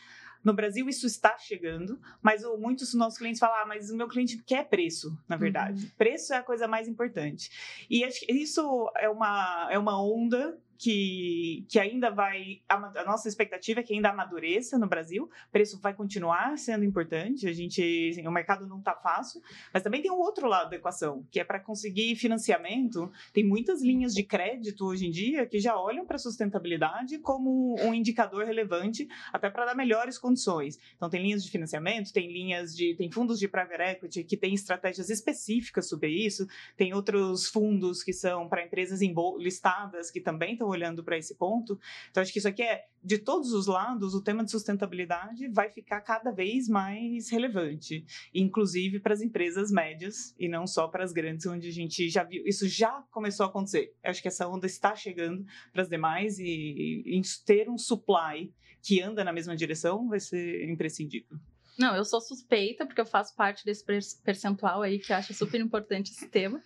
no 0.47 0.55
Brasil 0.55 0.89
isso 0.89 1.09
está 1.09 1.37
chegando, 1.37 2.01
mas 2.23 2.45
muitos 2.61 2.87
dos 2.87 2.95
nossos 2.95 3.19
clientes 3.19 3.41
falam, 3.41 3.57
ah, 3.63 3.67
mas 3.67 3.91
o 3.91 3.97
meu 3.97 4.07
cliente 4.07 4.41
quer 4.45 4.69
preço, 4.69 5.19
na 5.29 5.37
verdade. 5.37 5.87
Uhum. 5.87 5.91
Preço 5.99 6.33
é 6.33 6.37
a 6.37 6.43
coisa 6.43 6.69
mais 6.69 6.87
importante. 6.87 7.51
E 7.91 8.05
acho 8.05 8.21
que 8.21 8.33
isso 8.33 8.89
é 8.97 9.09
uma, 9.09 9.67
é 9.73 9.77
uma 9.77 10.01
onda 10.01 10.57
que, 10.79 11.65
que 11.69 11.79
ainda 11.79 12.11
vai. 12.11 12.61
A, 12.69 13.05
nossa 13.05 13.29
expectativa 13.29 13.81
é 13.81 13.83
que 13.83 13.95
ainda 13.95 14.11
amadureça 14.11 14.79
no 14.79 14.87
Brasil. 14.87 15.25
O 15.25 15.53
preço 15.53 15.81
vai 15.81 15.95
continuar 15.95 16.57
sendo 16.59 16.85
importante. 16.85 17.49
A 17.49 17.53
gente. 17.53 18.11
Assim, 18.11 18.27
o 18.27 18.31
mercado 18.31 18.67
não 18.67 18.79
está 18.79 18.95
fácil, 18.95 19.41
mas 19.73 19.83
também 19.83 20.03
tem 20.03 20.11
um 20.11 20.19
outro 20.19 20.47
lado 20.47 20.71
da 20.71 20.77
equação, 20.77 21.27
que 21.31 21.41
é 21.41 21.45
para 21.45 21.61
conseguir 21.61 22.17
financiamento. 22.17 23.11
Tem 23.33 23.45
muitas 23.45 23.83
linhas 23.83 24.15
de 24.15 24.23
crédito 24.23 24.87
hoje 24.87 25.07
em 25.07 25.11
dia 25.11 25.47
que 25.47 25.59
já 25.59 25.79
olham 25.79 26.07
para 26.07 26.17
a 26.17 26.19
sustentabilidade 26.19 27.19
como 27.19 27.77
um 27.81 27.95
indicador 27.95 28.45
relevante, 28.45 29.09
até 29.33 29.51
para 29.51 29.67
dar 29.67 29.75
melhores 29.75 30.19
condições. 30.19 30.79
Então, 30.97 31.09
tem 31.09 31.23
linhas 31.23 31.45
de 31.45 31.51
financiamento, 31.51 32.13
tem 32.13 32.31
linhas 32.33 32.75
de. 32.75 32.95
tem 32.95 33.11
fundos 33.11 33.39
de 33.39 33.49
private 33.49 33.83
equity 33.83 34.25
que 34.25 34.37
têm 34.37 34.55
estratégias 34.55 35.11
específicas 35.11 35.89
sobre 35.89 36.11
isso, 36.11 36.47
tem 36.77 36.95
outros 36.95 37.47
fundos 37.47 38.03
que 38.03 38.13
são 38.13 38.49
para 38.49 38.65
empresas 38.65 39.01
listadas 39.39 40.11
que 40.11 40.21
também 40.21 40.53
estão 40.53 40.66
estão 40.67 40.71
olhando 40.71 41.03
para 41.05 41.17
esse 41.17 41.35
ponto. 41.35 41.79
Então, 42.11 42.23
acho 42.23 42.33
que 42.33 42.39
isso 42.39 42.49
aqui 42.49 42.63
é, 42.63 42.85
de 43.03 43.19
todos 43.19 43.53
os 43.53 43.67
lados, 43.67 44.15
o 44.15 44.23
tema 44.23 44.45
de 44.45 44.51
sustentabilidade 44.51 45.49
vai 45.49 45.71
ficar 45.71 46.01
cada 46.01 46.31
vez 46.31 46.69
mais 46.69 47.31
relevante, 47.31 48.05
inclusive 48.35 49.01
para 49.01 49.15
as 49.15 49.21
empresas 49.21 49.71
médias 49.71 50.35
e 50.39 50.49
não 50.49 50.67
só 50.67 50.89
para 50.89 51.05
as 51.05 51.13
grandes, 51.13 51.47
onde 51.47 51.69
a 51.69 51.73
gente 51.73 52.09
já 52.09 52.25
viu, 52.25 52.43
isso 52.47 52.69
já 52.69 53.05
começou 53.11 53.47
a 53.47 53.49
acontecer. 53.49 53.95
Eu 54.03 54.11
acho 54.11 54.21
que 54.21 54.29
essa 54.29 54.49
onda 54.49 54.67
está 54.67 54.95
chegando 54.95 55.45
para 55.73 55.83
as 55.83 55.89
demais 55.89 56.39
e, 56.39 57.03
e 57.07 57.23
ter 57.45 57.69
um 57.71 57.79
supply 57.79 58.53
que 58.83 59.01
anda 59.01 59.25
na 59.25 59.33
mesma 59.33 59.57
direção 59.57 60.09
vai 60.09 60.21
ser 60.21 60.69
imprescindível. 60.69 61.39
Não, 61.79 61.95
eu 61.95 62.05
sou 62.05 62.21
suspeita, 62.21 62.87
porque 62.87 63.01
eu 63.01 63.07
faço 63.07 63.35
parte 63.37 63.65
desse 63.65 63.85
percentual 64.25 64.83
aí 64.83 64.99
que 64.99 65.13
acha 65.13 65.35
super 65.35 65.61
importante 65.61 66.11
esse 66.11 66.29
tema. 66.29 66.63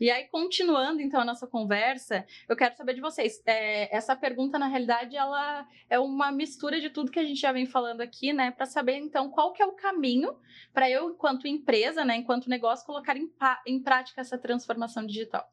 E 0.00 0.10
aí, 0.10 0.24
continuando 0.28 1.00
então 1.00 1.20
a 1.20 1.24
nossa 1.24 1.46
conversa, 1.46 2.26
eu 2.48 2.56
quero 2.56 2.74
saber 2.76 2.94
de 2.94 3.00
vocês. 3.00 3.42
É, 3.44 3.94
essa 3.94 4.16
pergunta, 4.16 4.58
na 4.58 4.66
realidade, 4.66 5.16
ela 5.16 5.66
é 5.90 5.98
uma 5.98 6.32
mistura 6.32 6.80
de 6.80 6.88
tudo 6.90 7.10
que 7.10 7.18
a 7.18 7.24
gente 7.24 7.40
já 7.40 7.52
vem 7.52 7.66
falando 7.66 8.00
aqui, 8.00 8.32
né? 8.32 8.50
Para 8.50 8.66
saber, 8.66 8.96
então, 8.96 9.30
qual 9.30 9.52
que 9.52 9.62
é 9.62 9.66
o 9.66 9.72
caminho 9.72 10.34
para 10.72 10.90
eu, 10.90 11.10
enquanto 11.10 11.46
empresa, 11.46 12.04
né, 12.04 12.16
enquanto 12.16 12.48
negócio, 12.48 12.86
colocar 12.86 13.16
em, 13.16 13.30
em 13.66 13.82
prática 13.82 14.20
essa 14.20 14.38
transformação 14.38 15.06
digital. 15.06 15.48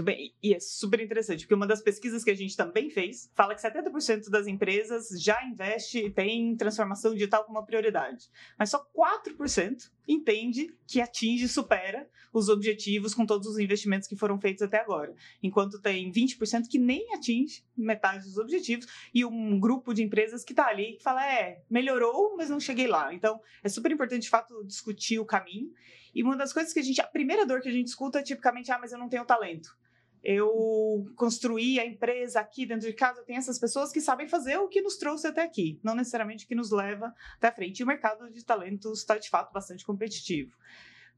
Muito 0.00 0.16
bem, 0.16 0.34
e 0.42 0.54
é 0.54 0.58
super 0.58 0.98
interessante, 0.98 1.40
porque 1.40 1.52
uma 1.52 1.66
das 1.66 1.82
pesquisas 1.82 2.24
que 2.24 2.30
a 2.30 2.34
gente 2.34 2.56
também 2.56 2.88
fez 2.88 3.30
fala 3.34 3.54
que 3.54 3.60
70% 3.60 4.30
das 4.30 4.46
empresas 4.46 5.10
já 5.22 5.44
investe 5.44 5.98
e 5.98 6.10
tem 6.10 6.56
transformação 6.56 7.12
digital 7.12 7.44
como 7.44 7.62
prioridade, 7.66 8.30
mas 8.58 8.70
só 8.70 8.82
4% 8.96 9.90
entende 10.08 10.74
que 10.86 11.02
atinge 11.02 11.44
e 11.44 11.48
supera 11.48 12.08
os 12.32 12.48
objetivos 12.48 13.12
com 13.14 13.26
todos 13.26 13.46
os 13.46 13.58
investimentos 13.58 14.08
que 14.08 14.16
foram 14.16 14.40
feitos 14.40 14.62
até 14.62 14.80
agora, 14.80 15.14
enquanto 15.42 15.78
tem 15.78 16.10
20% 16.10 16.66
que 16.66 16.78
nem 16.78 17.12
atinge 17.12 17.62
metade 17.76 18.24
dos 18.24 18.38
objetivos 18.38 18.86
e 19.12 19.22
um 19.22 19.60
grupo 19.60 19.92
de 19.92 20.02
empresas 20.02 20.42
que 20.42 20.54
está 20.54 20.68
ali 20.68 20.94
que 20.94 21.02
fala, 21.02 21.30
é, 21.30 21.62
melhorou, 21.68 22.38
mas 22.38 22.48
não 22.48 22.58
cheguei 22.58 22.86
lá. 22.86 23.12
Então, 23.12 23.38
é 23.62 23.68
super 23.68 23.92
importante, 23.92 24.22
de 24.22 24.30
fato, 24.30 24.64
discutir 24.64 25.18
o 25.18 25.26
caminho 25.26 25.70
e 26.14 26.22
uma 26.22 26.36
das 26.36 26.52
coisas 26.52 26.72
que 26.72 26.80
a 26.80 26.82
gente, 26.82 27.00
a 27.00 27.06
primeira 27.06 27.46
dor 27.46 27.60
que 27.60 27.68
a 27.68 27.72
gente 27.72 27.88
escuta 27.88 28.18
é 28.18 28.22
tipicamente, 28.22 28.72
ah, 28.72 28.78
mas 28.78 28.92
eu 28.92 28.98
não 28.98 29.08
tenho 29.08 29.24
talento. 29.24 29.76
Eu 30.22 31.06
construí 31.16 31.80
a 31.80 31.86
empresa 31.86 32.40
aqui 32.40 32.66
dentro 32.66 32.86
de 32.86 32.92
casa, 32.92 33.22
tem 33.22 33.36
essas 33.36 33.58
pessoas 33.58 33.90
que 33.92 34.00
sabem 34.00 34.28
fazer 34.28 34.58
o 34.58 34.68
que 34.68 34.82
nos 34.82 34.96
trouxe 34.96 35.26
até 35.26 35.42
aqui, 35.42 35.80
não 35.82 35.94
necessariamente 35.94 36.44
o 36.44 36.48
que 36.48 36.54
nos 36.54 36.70
leva 36.70 37.14
até 37.36 37.50
frente. 37.50 37.80
E 37.80 37.84
o 37.84 37.86
mercado 37.86 38.30
de 38.30 38.44
talentos 38.44 39.00
está, 39.00 39.16
de 39.16 39.28
fato, 39.28 39.52
bastante 39.52 39.84
competitivo 39.84 40.52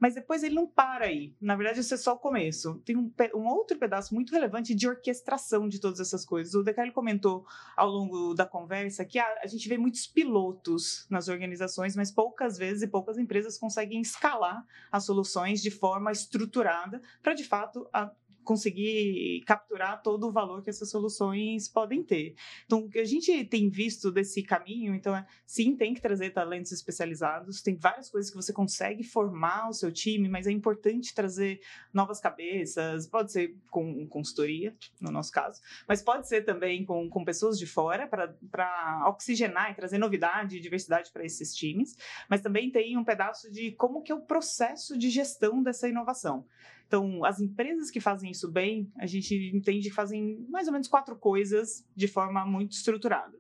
mas 0.02 0.16
depois 0.16 0.42
ele 0.42 0.56
não 0.56 0.66
para 0.66 1.04
aí. 1.04 1.32
Na 1.40 1.54
verdade, 1.54 1.78
isso 1.78 1.94
é 1.94 1.96
só 1.96 2.14
o 2.14 2.18
começo. 2.18 2.82
Tem 2.84 2.96
um, 2.96 3.08
um 3.36 3.46
outro 3.46 3.78
pedaço 3.78 4.12
muito 4.12 4.32
relevante 4.32 4.74
de 4.74 4.88
orquestração 4.88 5.68
de 5.68 5.80
todas 5.80 6.00
essas 6.00 6.24
coisas. 6.24 6.54
O 6.54 6.64
Decali 6.64 6.90
comentou 6.90 7.46
ao 7.76 7.88
longo 7.88 8.34
da 8.34 8.44
conversa 8.44 9.04
que 9.04 9.20
a, 9.20 9.40
a 9.44 9.46
gente 9.46 9.68
vê 9.68 9.78
muitos 9.78 10.08
pilotos 10.08 11.06
nas 11.08 11.28
organizações, 11.28 11.94
mas 11.94 12.10
poucas 12.10 12.58
vezes 12.58 12.82
e 12.82 12.88
poucas 12.88 13.16
empresas 13.16 13.56
conseguem 13.56 14.00
escalar 14.00 14.66
as 14.90 15.04
soluções 15.04 15.62
de 15.62 15.70
forma 15.70 16.10
estruturada 16.10 17.00
para, 17.22 17.32
de 17.32 17.44
fato, 17.44 17.88
a, 17.92 18.10
conseguir 18.44 19.42
capturar 19.46 20.02
todo 20.02 20.28
o 20.28 20.33
valor 20.33 20.62
que 20.62 20.70
essas 20.70 20.90
soluções 20.90 21.68
podem 21.68 22.02
ter. 22.02 22.35
Então, 22.64 22.81
o 22.81 22.88
que 22.88 22.98
a 22.98 23.05
gente 23.05 23.44
tem 23.44 23.68
visto 23.68 24.11
desse 24.11 24.42
caminho, 24.42 24.94
então, 24.94 25.14
é, 25.14 25.26
sim, 25.46 25.76
tem 25.76 25.94
que 25.94 26.00
trazer 26.00 26.31
talentos 26.31 26.72
especializados, 26.72 27.62
tem 27.62 27.76
várias 27.76 28.11
coisas 28.11 28.31
que 28.31 28.37
você 28.37 28.52
consegue 28.52 29.02
formar 29.02 29.68
o 29.68 29.72
seu 29.72 29.92
time, 29.92 30.28
mas 30.28 30.46
é 30.46 30.50
importante 30.50 31.14
trazer 31.14 31.61
novas 31.92 32.20
cabeças, 32.20 33.07
pode 33.07 33.33
ser 33.33 33.57
com 33.70 34.07
consultoria, 34.09 34.74
no 35.00 35.11
nosso 35.11 35.33
caso, 35.33 35.61
mas 35.88 36.02
pode 36.02 36.28
ser 36.28 36.42
também 36.44 36.85
com, 36.85 37.09
com 37.09 37.24
pessoas 37.24 37.59
de 37.59 37.66
fora 37.66 38.07
para 38.07 39.09
oxigenar 39.09 39.70
e 39.70 39.74
trazer 39.74 39.98
novidade 39.98 40.57
e 40.57 40.61
diversidade 40.61 41.11
para 41.12 41.24
esses 41.24 41.55
times, 41.55 41.96
mas 42.28 42.40
também 42.40 42.70
tem 42.70 42.96
um 42.96 43.05
pedaço 43.05 43.50
de 43.50 43.72
como 43.72 44.02
que 44.02 44.12
é 44.12 44.14
o 44.14 44.20
processo 44.20 44.98
de 44.98 45.11
gestão 45.11 45.62
dessa 45.62 45.88
inovação. 45.88 46.46
Então, 46.92 47.24
as 47.24 47.40
empresas 47.40 47.90
que 47.90 48.00
fazem 48.00 48.31
isso 48.31 48.52
bem, 48.52 48.92
a 48.98 49.07
gente 49.07 49.35
entende 49.55 49.88
que 49.88 49.94
fazem 49.94 50.46
mais 50.50 50.66
ou 50.66 50.74
menos 50.74 50.87
quatro 50.87 51.16
coisas 51.16 51.88
de 51.96 52.07
forma 52.07 52.44
muito 52.44 52.72
estruturada. 52.72 53.35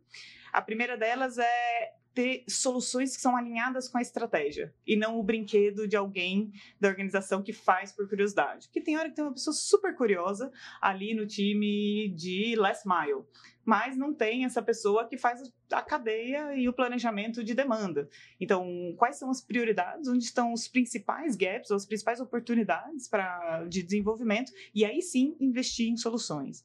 A 0.50 0.62
primeira 0.62 0.96
delas 0.96 1.36
é 1.36 1.92
ter 2.14 2.44
soluções 2.48 3.14
que 3.16 3.22
são 3.22 3.36
alinhadas 3.36 3.88
com 3.88 3.98
a 3.98 4.02
estratégia 4.02 4.74
e 4.86 4.96
não 4.96 5.18
o 5.18 5.22
brinquedo 5.22 5.88
de 5.88 5.96
alguém 5.96 6.52
da 6.80 6.88
organização 6.88 7.42
que 7.42 7.52
faz 7.52 7.92
por 7.92 8.08
curiosidade. 8.08 8.68
Porque 8.68 8.80
tem 8.80 8.96
hora 8.96 9.08
que 9.08 9.16
tem 9.16 9.24
uma 9.24 9.32
pessoa 9.32 9.54
super 9.54 9.94
curiosa 9.94 10.52
ali 10.80 11.14
no 11.14 11.26
time 11.26 12.08
de 12.14 12.54
last 12.56 12.86
mile 12.86 13.24
mas 13.64 13.96
não 13.96 14.12
tem 14.12 14.44
essa 14.44 14.60
pessoa 14.60 15.06
que 15.06 15.16
faz 15.16 15.40
a 15.70 15.82
cadeia 15.82 16.54
e 16.56 16.68
o 16.68 16.72
planejamento 16.72 17.44
de 17.44 17.54
demanda. 17.54 18.08
Então, 18.40 18.66
quais 18.96 19.16
são 19.16 19.30
as 19.30 19.40
prioridades? 19.40 20.08
Onde 20.08 20.24
estão 20.24 20.52
os 20.52 20.68
principais 20.68 21.36
gaps 21.36 21.70
as 21.70 21.86
principais 21.86 22.20
oportunidades 22.20 23.08
para 23.08 23.64
de 23.64 23.82
desenvolvimento? 23.82 24.52
E 24.74 24.84
aí 24.84 25.00
sim 25.00 25.36
investir 25.40 25.88
em 25.88 25.96
soluções. 25.96 26.64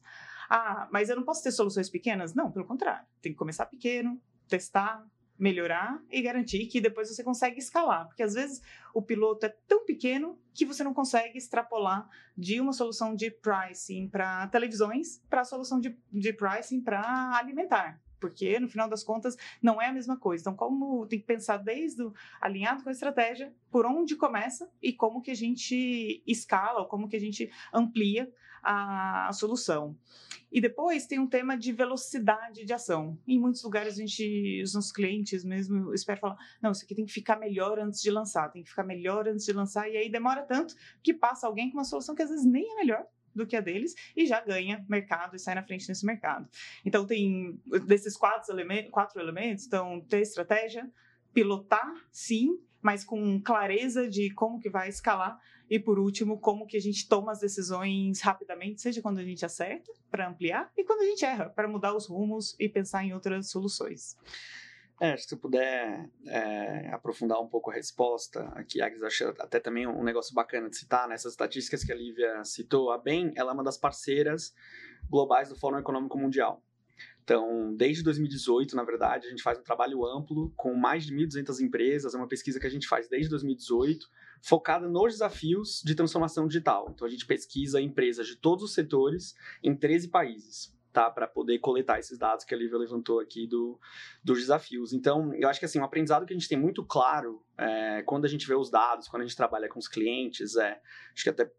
Ah, 0.50 0.88
mas 0.90 1.08
eu 1.08 1.16
não 1.16 1.24
posso 1.24 1.42
ter 1.42 1.52
soluções 1.52 1.88
pequenas? 1.88 2.34
Não, 2.34 2.50
pelo 2.50 2.66
contrário. 2.66 3.06
Tem 3.20 3.32
que 3.32 3.38
começar 3.38 3.66
pequeno, 3.66 4.20
testar, 4.48 5.06
melhorar 5.38 6.02
e 6.10 6.20
garantir 6.20 6.66
que 6.66 6.80
depois 6.80 7.08
você 7.08 7.22
consegue 7.22 7.58
escalar, 7.58 8.06
porque 8.06 8.22
às 8.22 8.34
vezes 8.34 8.60
o 8.92 9.00
piloto 9.00 9.46
é 9.46 9.54
tão 9.68 9.84
pequeno 9.84 10.38
que 10.52 10.66
você 10.66 10.82
não 10.82 10.92
consegue 10.92 11.38
extrapolar 11.38 12.08
de 12.36 12.60
uma 12.60 12.72
solução 12.72 13.14
de 13.14 13.30
pricing 13.30 14.08
para 14.08 14.48
televisões 14.48 15.22
para 15.30 15.42
a 15.42 15.44
solução 15.44 15.78
de, 15.78 15.96
de 16.12 16.32
pricing 16.32 16.80
para 16.80 17.36
alimentar. 17.36 18.00
Porque, 18.20 18.58
no 18.58 18.68
final 18.68 18.88
das 18.88 19.04
contas, 19.04 19.36
não 19.62 19.80
é 19.80 19.86
a 19.86 19.92
mesma 19.92 20.16
coisa. 20.16 20.42
Então, 20.42 20.54
como 20.54 21.06
tem 21.06 21.18
que 21.18 21.26
pensar 21.26 21.58
desde 21.58 22.02
o 22.02 22.14
alinhado 22.40 22.82
com 22.82 22.88
a 22.88 22.92
estratégia, 22.92 23.52
por 23.70 23.86
onde 23.86 24.16
começa 24.16 24.70
e 24.82 24.92
como 24.92 25.22
que 25.22 25.30
a 25.30 25.36
gente 25.36 26.22
escala, 26.26 26.80
ou 26.80 26.86
como 26.86 27.08
que 27.08 27.16
a 27.16 27.20
gente 27.20 27.50
amplia 27.72 28.32
a, 28.62 29.28
a 29.28 29.32
solução. 29.32 29.96
E 30.50 30.60
depois 30.60 31.06
tem 31.06 31.18
um 31.18 31.26
tema 31.26 31.56
de 31.56 31.72
velocidade 31.72 32.64
de 32.64 32.72
ação. 32.72 33.18
Em 33.26 33.38
muitos 33.38 33.62
lugares 33.62 33.94
a 33.94 33.96
gente, 33.98 34.62
os 34.62 34.74
nossos 34.74 34.92
clientes 34.92 35.44
mesmo 35.44 35.92
esperam 35.92 36.20
falar, 36.20 36.36
não, 36.60 36.72
isso 36.72 36.84
aqui 36.84 36.94
tem 36.94 37.04
que 37.04 37.12
ficar 37.12 37.38
melhor 37.38 37.78
antes 37.78 38.00
de 38.00 38.10
lançar, 38.10 38.50
tem 38.50 38.62
que 38.62 38.70
ficar 38.70 38.84
melhor 38.84 39.28
antes 39.28 39.44
de 39.44 39.52
lançar, 39.52 39.88
e 39.90 39.96
aí 39.96 40.10
demora 40.10 40.42
tanto 40.42 40.74
que 41.02 41.12
passa 41.12 41.46
alguém 41.46 41.70
com 41.70 41.76
uma 41.76 41.84
solução 41.84 42.14
que 42.14 42.22
às 42.22 42.30
vezes 42.30 42.46
nem 42.46 42.72
é 42.72 42.74
melhor 42.76 43.06
do 43.38 43.46
que 43.46 43.56
a 43.56 43.60
deles 43.60 43.94
e 44.16 44.26
já 44.26 44.40
ganha 44.40 44.84
mercado 44.88 45.36
e 45.36 45.38
sai 45.38 45.54
na 45.54 45.62
frente 45.62 45.88
nesse 45.88 46.04
mercado. 46.04 46.48
Então 46.84 47.06
tem 47.06 47.60
desses 47.86 48.16
quatro 48.16 48.52
elementos, 48.52 48.90
quatro 48.90 49.20
elementos, 49.20 49.66
então 49.66 50.00
ter 50.02 50.20
estratégia, 50.20 50.90
pilotar, 51.32 51.94
sim, 52.12 52.60
mas 52.82 53.04
com 53.04 53.40
clareza 53.40 54.08
de 54.08 54.30
como 54.34 54.60
que 54.60 54.70
vai 54.70 54.88
escalar 54.88 55.38
e 55.70 55.78
por 55.78 55.98
último, 55.98 56.38
como 56.38 56.66
que 56.66 56.76
a 56.76 56.80
gente 56.80 57.06
toma 57.08 57.32
as 57.32 57.40
decisões 57.40 58.20
rapidamente, 58.20 58.80
seja 58.80 59.02
quando 59.02 59.18
a 59.18 59.24
gente 59.24 59.44
acerta 59.44 59.92
para 60.10 60.28
ampliar 60.28 60.70
e 60.76 60.84
quando 60.84 61.02
a 61.02 61.04
gente 61.04 61.24
erra 61.24 61.50
para 61.50 61.68
mudar 61.68 61.94
os 61.94 62.06
rumos 62.06 62.56
e 62.58 62.68
pensar 62.68 63.04
em 63.04 63.12
outras 63.12 63.50
soluções. 63.50 64.16
É, 65.00 65.12
acho 65.12 65.24
que 65.24 65.28
se 65.28 65.36
puder 65.36 66.10
é, 66.26 66.90
aprofundar 66.92 67.40
um 67.40 67.46
pouco 67.46 67.70
a 67.70 67.74
resposta 67.74 68.42
aqui, 68.56 68.82
Agnes, 68.82 69.02
acho 69.02 69.28
até 69.38 69.60
também 69.60 69.86
um 69.86 70.02
negócio 70.02 70.34
bacana 70.34 70.68
de 70.68 70.76
citar, 70.76 71.06
nessas 71.08 71.26
né? 71.26 71.34
estatísticas 71.34 71.84
que 71.84 71.92
a 71.92 71.94
Lívia 71.94 72.44
citou, 72.44 72.90
a 72.90 72.98
BEM, 72.98 73.32
ela 73.36 73.52
é 73.52 73.54
uma 73.54 73.62
das 73.62 73.78
parceiras 73.78 74.52
globais 75.08 75.48
do 75.48 75.56
Fórum 75.56 75.78
Econômico 75.78 76.18
Mundial. 76.18 76.62
Então, 77.22 77.76
desde 77.76 78.02
2018, 78.02 78.74
na 78.74 78.82
verdade, 78.82 79.26
a 79.26 79.30
gente 79.30 79.42
faz 79.42 79.58
um 79.58 79.62
trabalho 79.62 80.04
amplo 80.04 80.50
com 80.56 80.74
mais 80.74 81.04
de 81.04 81.14
1.200 81.14 81.60
empresas, 81.60 82.14
é 82.14 82.16
uma 82.16 82.26
pesquisa 82.26 82.58
que 82.58 82.66
a 82.66 82.70
gente 82.70 82.88
faz 82.88 83.06
desde 83.08 83.28
2018, 83.28 84.08
focada 84.42 84.88
nos 84.88 85.12
desafios 85.12 85.82
de 85.84 85.94
transformação 85.94 86.48
digital. 86.48 86.90
Então, 86.90 87.06
a 87.06 87.10
gente 87.10 87.26
pesquisa 87.26 87.80
empresas 87.80 88.26
de 88.26 88.34
todos 88.34 88.64
os 88.64 88.74
setores 88.74 89.34
em 89.62 89.76
13 89.76 90.08
países. 90.08 90.76
Tá, 90.90 91.10
para 91.10 91.28
poder 91.28 91.58
coletar 91.58 91.98
esses 91.98 92.18
dados 92.18 92.44
que 92.44 92.54
a 92.54 92.58
Lívia 92.58 92.78
levantou 92.78 93.20
aqui 93.20 93.46
do, 93.46 93.78
dos 94.24 94.38
desafios. 94.38 94.92
Então, 94.92 95.32
eu 95.34 95.48
acho 95.48 95.60
que 95.60 95.66
assim, 95.66 95.78
um 95.78 95.84
aprendizado 95.84 96.24
que 96.24 96.32
a 96.32 96.36
gente 96.36 96.48
tem 96.48 96.58
muito 96.58 96.84
claro 96.84 97.44
é, 97.58 98.02
quando 98.04 98.24
a 98.24 98.28
gente 98.28 98.48
vê 98.48 98.54
os 98.54 98.70
dados, 98.70 99.06
quando 99.06 99.22
a 99.22 99.26
gente 99.26 99.36
trabalha 99.36 99.68
com 99.68 99.78
os 99.78 99.86
clientes, 99.86 100.56
é, 100.56 100.80
acho 101.12 101.22
que 101.22 101.30
até 101.30 101.52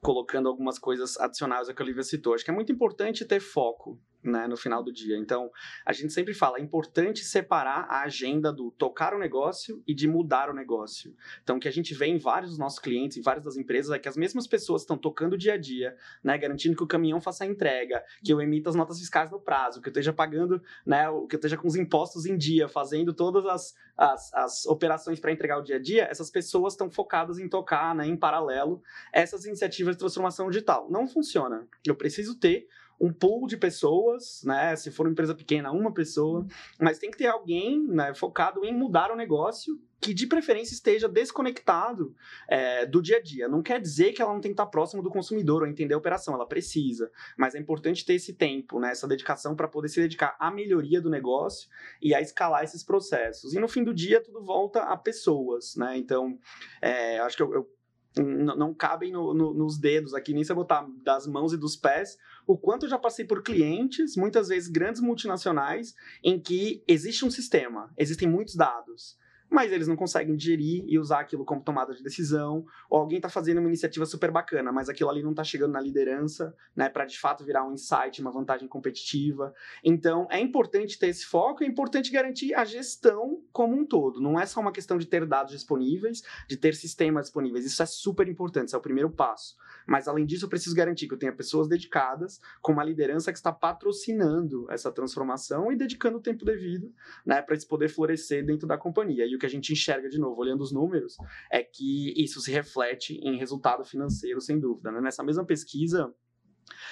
colocando 0.00 0.48
algumas 0.50 0.78
coisas 0.78 1.18
adicionais 1.18 1.68
ao 1.68 1.74
que 1.74 1.80
a 1.80 1.84
Olivia 1.84 2.02
citou. 2.02 2.34
Acho 2.34 2.44
que 2.44 2.50
é 2.50 2.54
muito 2.54 2.70
importante 2.70 3.24
ter 3.24 3.40
foco 3.40 3.98
né, 4.24 4.46
no 4.46 4.56
final 4.56 4.82
do 4.82 4.92
dia. 4.92 5.16
Então, 5.16 5.50
a 5.84 5.92
gente 5.92 6.12
sempre 6.12 6.32
fala, 6.32 6.58
é 6.58 6.62
importante 6.62 7.24
separar 7.24 7.86
a 7.88 8.02
agenda 8.02 8.52
do 8.52 8.70
tocar 8.70 9.14
o 9.14 9.18
negócio 9.18 9.82
e 9.86 9.94
de 9.94 10.08
mudar 10.08 10.50
o 10.50 10.54
negócio. 10.54 11.14
Então, 11.42 11.56
o 11.56 11.60
que 11.60 11.68
a 11.68 11.72
gente 11.72 11.94
vê 11.94 12.06
em 12.06 12.18
vários 12.18 12.50
dos 12.50 12.58
nossos 12.58 12.78
clientes, 12.78 13.16
em 13.16 13.22
várias 13.22 13.44
das 13.44 13.56
empresas, 13.56 13.92
é 13.92 13.98
que 13.98 14.08
as 14.08 14.16
mesmas 14.16 14.46
pessoas 14.46 14.82
estão 14.82 14.96
tocando 14.96 15.34
o 15.34 15.38
dia 15.38 15.54
a 15.54 15.58
dia, 15.58 15.96
né, 16.22 16.36
garantindo 16.38 16.76
que 16.76 16.82
o 16.82 16.86
caminhão 16.86 17.20
faça 17.20 17.44
a 17.44 17.46
entrega, 17.46 18.02
que 18.24 18.32
eu 18.32 18.40
emita 18.40 18.70
as 18.70 18.76
notas 18.76 18.98
fiscais 18.98 19.30
no 19.30 19.38
prazo, 19.38 19.80
que 19.80 19.88
eu 19.88 19.92
esteja 19.92 20.12
pagando, 20.12 20.62
né, 20.86 21.04
que 21.28 21.36
eu 21.36 21.38
esteja 21.38 21.56
com 21.56 21.68
os 21.68 21.76
impostos 21.76 22.26
em 22.26 22.36
dia, 22.36 22.68
fazendo 22.68 23.12
todas 23.12 23.44
as, 23.46 23.74
as, 23.96 24.34
as 24.34 24.66
operações 24.66 25.20
para 25.20 25.32
entregar 25.32 25.58
o 25.58 25.62
dia 25.62 25.76
a 25.76 25.80
dia, 25.80 26.04
essas 26.04 26.30
pessoas 26.30 26.72
estão 26.72 26.90
focadas 26.90 27.38
em 27.38 27.48
tocar, 27.48 27.94
né, 27.94 28.06
em 28.06 28.16
paralelo, 28.16 28.82
essas 29.12 29.44
iniciativas 29.44 29.94
de 29.94 29.98
transformação 29.98 30.48
digital. 30.48 30.88
Não 30.90 31.06
funciona. 31.06 31.66
Eu 31.84 31.94
preciso 31.94 32.38
ter 32.38 32.68
um 33.00 33.12
pool 33.12 33.46
de 33.46 33.56
pessoas, 33.56 34.42
né? 34.44 34.74
Se 34.76 34.90
for 34.90 35.06
uma 35.06 35.12
empresa 35.12 35.34
pequena, 35.34 35.72
uma 35.72 35.92
pessoa, 35.92 36.46
mas 36.80 36.98
tem 36.98 37.10
que 37.10 37.18
ter 37.18 37.26
alguém 37.26 37.86
né, 37.86 38.14
focado 38.14 38.64
em 38.64 38.74
mudar 38.74 39.10
o 39.10 39.16
negócio 39.16 39.78
que 40.00 40.12
de 40.12 40.26
preferência 40.26 40.74
esteja 40.74 41.08
desconectado 41.08 42.14
é, 42.46 42.84
do 42.84 43.00
dia 43.00 43.16
a 43.16 43.22
dia. 43.22 43.48
Não 43.48 43.62
quer 43.62 43.80
dizer 43.80 44.12
que 44.12 44.20
ela 44.20 44.34
não 44.34 44.40
tem 44.40 44.50
que 44.50 44.54
estar 44.54 44.66
próximo 44.66 45.02
do 45.02 45.08
consumidor 45.08 45.62
ou 45.62 45.68
entender 45.68 45.94
a 45.94 45.98
operação, 45.98 46.34
ela 46.34 46.46
precisa, 46.46 47.10
mas 47.38 47.54
é 47.54 47.58
importante 47.58 48.04
ter 48.04 48.14
esse 48.14 48.34
tempo, 48.34 48.78
né, 48.78 48.90
essa 48.90 49.08
dedicação 49.08 49.56
para 49.56 49.66
poder 49.66 49.88
se 49.88 50.00
dedicar 50.00 50.36
à 50.38 50.50
melhoria 50.50 51.00
do 51.00 51.08
negócio 51.08 51.70
e 52.02 52.14
a 52.14 52.20
escalar 52.20 52.62
esses 52.62 52.84
processos. 52.84 53.54
E 53.54 53.58
no 53.58 53.66
fim 53.66 53.82
do 53.82 53.94
dia 53.94 54.22
tudo 54.22 54.42
volta 54.42 54.82
a 54.82 54.96
pessoas, 54.96 55.74
né? 55.76 55.96
Então, 55.96 56.38
é, 56.82 57.18
acho 57.20 57.36
que 57.36 57.42
eu, 57.42 57.54
eu 57.54 57.74
não 58.22 58.72
cabem 58.72 59.12
no, 59.12 59.34
no, 59.34 59.52
nos 59.52 59.78
dedos 59.78 60.14
aqui, 60.14 60.32
nem 60.32 60.44
se 60.44 60.52
eu 60.52 60.56
botar 60.56 60.86
das 61.02 61.26
mãos 61.26 61.52
e 61.52 61.56
dos 61.56 61.76
pés, 61.76 62.16
o 62.46 62.56
quanto 62.56 62.86
eu 62.86 62.90
já 62.90 62.98
passei 62.98 63.24
por 63.24 63.42
clientes, 63.42 64.16
muitas 64.16 64.48
vezes 64.48 64.68
grandes 64.68 65.00
multinacionais, 65.00 65.94
em 66.22 66.38
que 66.38 66.82
existe 66.86 67.24
um 67.24 67.30
sistema, 67.30 67.92
existem 67.96 68.28
muitos 68.28 68.54
dados 68.54 69.16
mas 69.54 69.70
eles 69.70 69.86
não 69.86 69.94
conseguem 69.94 70.38
gerir 70.38 70.84
e 70.88 70.98
usar 70.98 71.20
aquilo 71.20 71.44
como 71.44 71.62
tomada 71.62 71.94
de 71.94 72.02
decisão, 72.02 72.66
ou 72.90 72.98
alguém 72.98 73.18
está 73.18 73.28
fazendo 73.28 73.58
uma 73.58 73.68
iniciativa 73.68 74.04
super 74.04 74.32
bacana, 74.32 74.72
mas 74.72 74.88
aquilo 74.88 75.08
ali 75.08 75.22
não 75.22 75.30
está 75.30 75.44
chegando 75.44 75.72
na 75.72 75.80
liderança, 75.80 76.52
né, 76.74 76.88
para 76.88 77.04
de 77.04 77.18
fato 77.18 77.44
virar 77.44 77.64
um 77.64 77.72
insight, 77.72 78.20
uma 78.20 78.32
vantagem 78.32 78.66
competitiva. 78.66 79.54
Então, 79.84 80.26
é 80.28 80.40
importante 80.40 80.98
ter 80.98 81.06
esse 81.06 81.24
foco, 81.24 81.62
é 81.62 81.66
importante 81.66 82.10
garantir 82.10 82.52
a 82.54 82.64
gestão 82.64 83.42
como 83.52 83.76
um 83.76 83.86
todo. 83.86 84.20
Não 84.20 84.40
é 84.40 84.44
só 84.44 84.60
uma 84.60 84.72
questão 84.72 84.98
de 84.98 85.06
ter 85.06 85.24
dados 85.24 85.52
disponíveis, 85.52 86.22
de 86.48 86.56
ter 86.56 86.74
sistemas 86.74 87.26
disponíveis. 87.26 87.64
Isso 87.64 87.80
é 87.80 87.86
super 87.86 88.26
importante, 88.28 88.68
isso 88.68 88.76
é 88.76 88.78
o 88.78 88.82
primeiro 88.82 89.10
passo. 89.10 89.56
Mas 89.86 90.08
além 90.08 90.26
disso, 90.26 90.46
eu 90.46 90.48
preciso 90.48 90.74
garantir 90.74 91.06
que 91.06 91.14
eu 91.14 91.18
tenha 91.18 91.32
pessoas 91.32 91.68
dedicadas, 91.68 92.40
com 92.60 92.72
uma 92.72 92.82
liderança 92.82 93.30
que 93.30 93.38
está 93.38 93.52
patrocinando 93.52 94.66
essa 94.70 94.90
transformação 94.90 95.70
e 95.70 95.76
dedicando 95.76 96.18
o 96.18 96.20
tempo 96.20 96.44
devido, 96.44 96.92
né, 97.24 97.40
para 97.40 97.54
isso 97.54 97.68
poder 97.68 97.88
florescer 97.88 98.44
dentro 98.44 98.66
da 98.66 98.76
companhia. 98.76 99.26
E 99.26 99.36
o 99.36 99.38
que 99.44 99.46
a 99.46 99.50
gente 99.50 99.72
enxerga 99.72 100.08
de 100.08 100.18
novo, 100.18 100.40
olhando 100.40 100.62
os 100.62 100.72
números, 100.72 101.16
é 101.52 101.62
que 101.62 102.14
isso 102.16 102.40
se 102.40 102.50
reflete 102.50 103.14
em 103.22 103.36
resultado 103.36 103.84
financeiro, 103.84 104.40
sem 104.40 104.58
dúvida. 104.58 104.90
Né? 104.90 105.00
Nessa 105.02 105.22
mesma 105.22 105.44
pesquisa, 105.44 106.12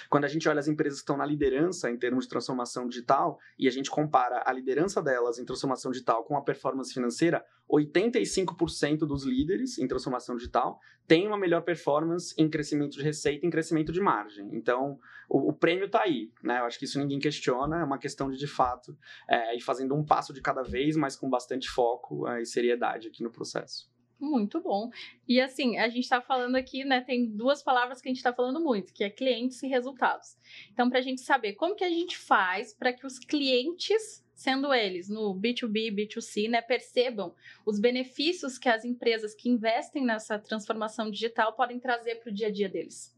quando 0.08 0.24
a 0.24 0.28
gente 0.28 0.48
olha 0.48 0.61
as 0.61 0.68
empresas 0.68 0.98
que 0.98 1.02
estão 1.02 1.16
na 1.16 1.26
liderança 1.26 1.90
em 1.90 1.96
termos 1.96 2.24
de 2.24 2.30
transformação 2.30 2.87
digital 2.87 3.38
e 3.58 3.68
a 3.68 3.70
gente 3.70 3.90
compara 3.90 4.42
a 4.44 4.52
liderança 4.52 5.02
delas 5.02 5.38
em 5.38 5.44
transformação 5.44 5.90
digital 5.90 6.24
com 6.24 6.37
a 6.37 6.42
performance 6.42 6.92
financeira, 6.92 7.44
85% 7.70 8.98
dos 8.98 9.24
líderes 9.24 9.78
em 9.78 9.87
transformação 9.87 10.37
digital 10.37 10.78
têm 11.06 11.26
uma 11.26 11.38
melhor 11.38 11.62
performance 11.62 12.35
em 12.38 12.48
crescimento 12.48 12.92
de 12.92 13.02
receita 13.02 13.44
e 13.44 13.48
em 13.48 13.50
crescimento 13.50 13.92
de 13.92 14.00
margem. 14.00 14.48
Então, 14.52 14.98
o, 15.28 15.50
o 15.50 15.52
prêmio 15.52 15.87
está 15.87 16.02
aí, 16.02 16.30
né? 16.42 16.61
Eu 16.61 16.64
acho 16.64 16.78
que 16.78 16.85
isso 16.85 16.98
ninguém 16.98 17.18
questiona, 17.18 17.80
é 17.80 17.85
uma 17.85 17.98
questão 17.98 18.30
de, 18.30 18.37
de 18.37 18.46
fato, 18.46 18.96
é, 19.28 19.56
ir 19.56 19.61
fazendo 19.61 19.94
um 19.94 20.04
passo 20.04 20.32
de 20.32 20.40
cada 20.40 20.62
vez, 20.62 20.96
mas 20.96 21.16
com 21.16 21.28
bastante 21.28 21.68
foco 21.68 22.28
é, 22.28 22.42
e 22.42 22.46
seriedade 22.46 23.08
aqui 23.08 23.22
no 23.22 23.30
processo. 23.30 23.91
Muito 24.22 24.61
bom. 24.61 24.88
E 25.26 25.40
assim, 25.40 25.76
a 25.78 25.88
gente 25.88 26.04
está 26.04 26.20
falando 26.20 26.54
aqui, 26.54 26.85
né? 26.85 27.00
Tem 27.00 27.26
duas 27.26 27.61
palavras 27.61 28.00
que 28.00 28.08
a 28.08 28.11
gente 28.11 28.18
está 28.18 28.32
falando 28.32 28.61
muito, 28.61 28.92
que 28.92 29.02
é 29.02 29.11
clientes 29.11 29.61
e 29.64 29.66
resultados. 29.66 30.37
Então, 30.72 30.88
para 30.88 31.00
a 31.00 31.02
gente 31.02 31.22
saber 31.22 31.54
como 31.54 31.74
que 31.74 31.82
a 31.82 31.90
gente 31.90 32.16
faz 32.16 32.72
para 32.72 32.92
que 32.92 33.04
os 33.04 33.18
clientes, 33.18 34.24
sendo 34.32 34.72
eles 34.72 35.08
no 35.08 35.35
B2B, 35.35 35.92
B2C, 35.92 36.48
né, 36.48 36.62
percebam 36.62 37.35
os 37.66 37.80
benefícios 37.80 38.58
que 38.58 38.68
as 38.68 38.85
empresas 38.85 39.35
que 39.35 39.50
investem 39.50 40.04
nessa 40.04 40.38
transformação 40.38 41.11
digital 41.11 41.54
podem 41.54 41.80
trazer 41.80 42.20
para 42.20 42.30
o 42.30 42.32
dia 42.32 42.46
a 42.46 42.52
dia 42.52 42.68
deles. 42.68 43.12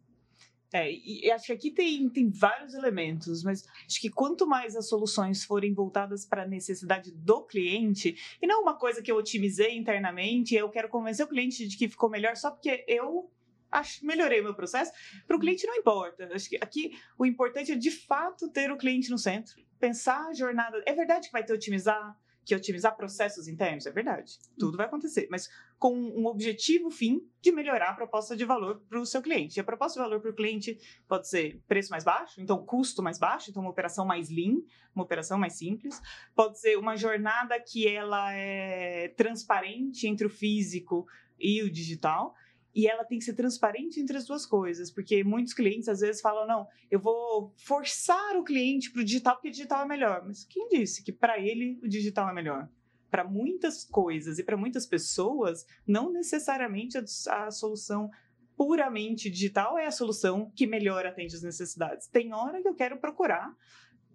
É, 0.74 0.90
e 0.90 1.30
acho 1.30 1.46
que 1.46 1.52
aqui 1.52 1.70
tem, 1.70 2.08
tem 2.08 2.28
vários 2.28 2.74
elementos, 2.74 3.44
mas 3.44 3.64
acho 3.86 4.00
que 4.00 4.10
quanto 4.10 4.44
mais 4.44 4.74
as 4.74 4.88
soluções 4.88 5.44
forem 5.44 5.72
voltadas 5.72 6.26
para 6.26 6.42
a 6.42 6.48
necessidade 6.48 7.12
do 7.12 7.46
cliente, 7.46 8.16
e 8.42 8.44
não 8.44 8.62
uma 8.62 8.76
coisa 8.76 9.00
que 9.00 9.08
eu 9.08 9.16
otimizei 9.16 9.76
internamente, 9.76 10.52
eu 10.56 10.68
quero 10.68 10.88
convencer 10.88 11.24
o 11.24 11.28
cliente 11.28 11.68
de 11.68 11.76
que 11.76 11.88
ficou 11.88 12.10
melhor 12.10 12.36
só 12.36 12.50
porque 12.50 12.84
eu 12.88 13.30
acho, 13.70 14.04
melhorei 14.04 14.40
o 14.40 14.42
meu 14.42 14.54
processo, 14.54 14.90
para 15.28 15.36
o 15.36 15.38
cliente 15.38 15.64
não 15.64 15.76
importa. 15.76 16.28
Acho 16.34 16.48
que 16.48 16.56
aqui 16.56 16.90
o 17.16 17.24
importante 17.24 17.70
é 17.70 17.76
de 17.76 17.92
fato 17.92 18.48
ter 18.48 18.72
o 18.72 18.76
cliente 18.76 19.12
no 19.12 19.18
centro, 19.18 19.54
pensar 19.78 20.26
a 20.26 20.34
jornada. 20.34 20.82
É 20.86 20.92
verdade 20.92 21.28
que 21.28 21.32
vai 21.32 21.44
ter 21.44 21.52
otimizar, 21.52 22.18
que 22.44 22.54
otimizar 22.54 22.96
processos 22.96 23.48
internos, 23.48 23.86
é 23.86 23.90
verdade. 23.90 24.38
Tudo 24.58 24.76
vai 24.76 24.86
acontecer, 24.86 25.26
mas 25.30 25.48
com 25.78 25.94
um 25.94 26.26
objetivo 26.26 26.90
fim 26.90 27.26
de 27.40 27.50
melhorar 27.52 27.90
a 27.90 27.94
proposta 27.94 28.36
de 28.36 28.44
valor 28.44 28.82
para 28.88 29.00
o 29.00 29.06
seu 29.06 29.22
cliente. 29.22 29.56
E 29.56 29.60
a 29.60 29.64
proposta 29.64 29.98
de 29.98 30.04
valor 30.04 30.20
para 30.20 30.30
o 30.30 30.34
cliente 30.34 30.78
pode 31.08 31.28
ser 31.28 31.60
preço 31.66 31.90
mais 31.90 32.04
baixo, 32.04 32.40
então 32.40 32.64
custo 32.64 33.02
mais 33.02 33.18
baixo, 33.18 33.50
então 33.50 33.62
uma 33.62 33.70
operação 33.70 34.04
mais 34.04 34.28
lean, 34.28 34.62
uma 34.94 35.04
operação 35.04 35.38
mais 35.38 35.54
simples. 35.54 36.00
Pode 36.34 36.58
ser 36.58 36.78
uma 36.78 36.96
jornada 36.96 37.58
que 37.60 37.88
ela 37.88 38.32
é 38.32 39.08
transparente 39.16 40.06
entre 40.06 40.26
o 40.26 40.30
físico 40.30 41.06
e 41.38 41.62
o 41.62 41.70
digital 41.70 42.34
e 42.74 42.88
ela 42.88 43.04
tem 43.04 43.18
que 43.18 43.24
ser 43.24 43.34
transparente 43.34 44.00
entre 44.00 44.16
as 44.16 44.26
duas 44.26 44.44
coisas, 44.44 44.90
porque 44.90 45.22
muitos 45.22 45.54
clientes 45.54 45.88
às 45.88 46.00
vezes 46.00 46.20
falam: 46.20 46.46
não, 46.46 46.66
eu 46.90 46.98
vou 46.98 47.54
forçar 47.56 48.36
o 48.36 48.42
cliente 48.42 48.90
para 48.90 49.02
o 49.02 49.04
digital 49.04 49.34
porque 49.34 49.48
o 49.48 49.52
digital 49.52 49.82
é 49.84 49.86
melhor. 49.86 50.24
Mas 50.26 50.44
quem 50.44 50.68
disse 50.68 51.02
que 51.02 51.12
para 51.12 51.38
ele 51.38 51.78
o 51.82 51.88
digital 51.88 52.28
é 52.28 52.32
melhor? 52.32 52.68
Para 53.10 53.22
muitas 53.22 53.84
coisas 53.84 54.38
e 54.38 54.42
para 54.42 54.56
muitas 54.56 54.86
pessoas, 54.86 55.64
não 55.86 56.12
necessariamente 56.12 56.98
a, 56.98 57.44
a 57.44 57.50
solução 57.50 58.10
puramente 58.56 59.30
digital 59.30 59.78
é 59.78 59.86
a 59.86 59.90
solução 59.90 60.50
que 60.54 60.66
melhor 60.66 61.06
atende 61.06 61.34
as 61.34 61.42
necessidades. 61.42 62.08
Tem 62.08 62.32
hora 62.32 62.60
que 62.60 62.68
eu 62.68 62.74
quero 62.74 62.98
procurar 62.98 63.54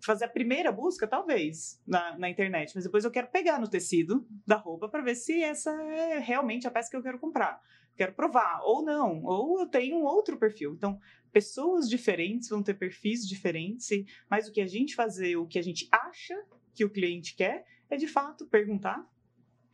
fazer 0.01 0.25
a 0.25 0.29
primeira 0.29 0.71
busca, 0.71 1.07
talvez, 1.07 1.81
na, 1.85 2.17
na 2.17 2.29
internet, 2.29 2.71
mas 2.73 2.85
depois 2.85 3.03
eu 3.03 3.11
quero 3.11 3.27
pegar 3.27 3.59
no 3.59 3.67
tecido 3.67 4.25
da 4.47 4.55
roupa 4.55 4.87
para 4.87 5.01
ver 5.01 5.15
se 5.15 5.43
essa 5.43 5.71
é 5.71 6.19
realmente 6.19 6.67
a 6.67 6.71
peça 6.71 6.89
que 6.89 6.95
eu 6.95 7.03
quero 7.03 7.19
comprar. 7.19 7.61
Quero 7.99 8.13
provar, 8.13 8.61
ou 8.63 8.81
não, 8.81 9.21
ou 9.25 9.59
eu 9.59 9.67
tenho 9.67 9.97
um 9.97 10.05
outro 10.05 10.37
perfil. 10.37 10.73
Então, 10.73 10.97
pessoas 11.33 11.89
diferentes 11.89 12.47
vão 12.47 12.63
ter 12.63 12.75
perfis 12.75 13.27
diferentes, 13.27 13.89
mas 14.29 14.47
o 14.47 14.53
que 14.53 14.61
a 14.61 14.67
gente 14.67 14.95
fazer, 14.95 15.35
o 15.35 15.45
que 15.45 15.59
a 15.59 15.61
gente 15.61 15.85
acha 15.91 16.33
que 16.73 16.85
o 16.85 16.89
cliente 16.89 17.35
quer, 17.35 17.65
é 17.89 17.97
de 17.97 18.07
fato 18.07 18.47
perguntar 18.47 19.05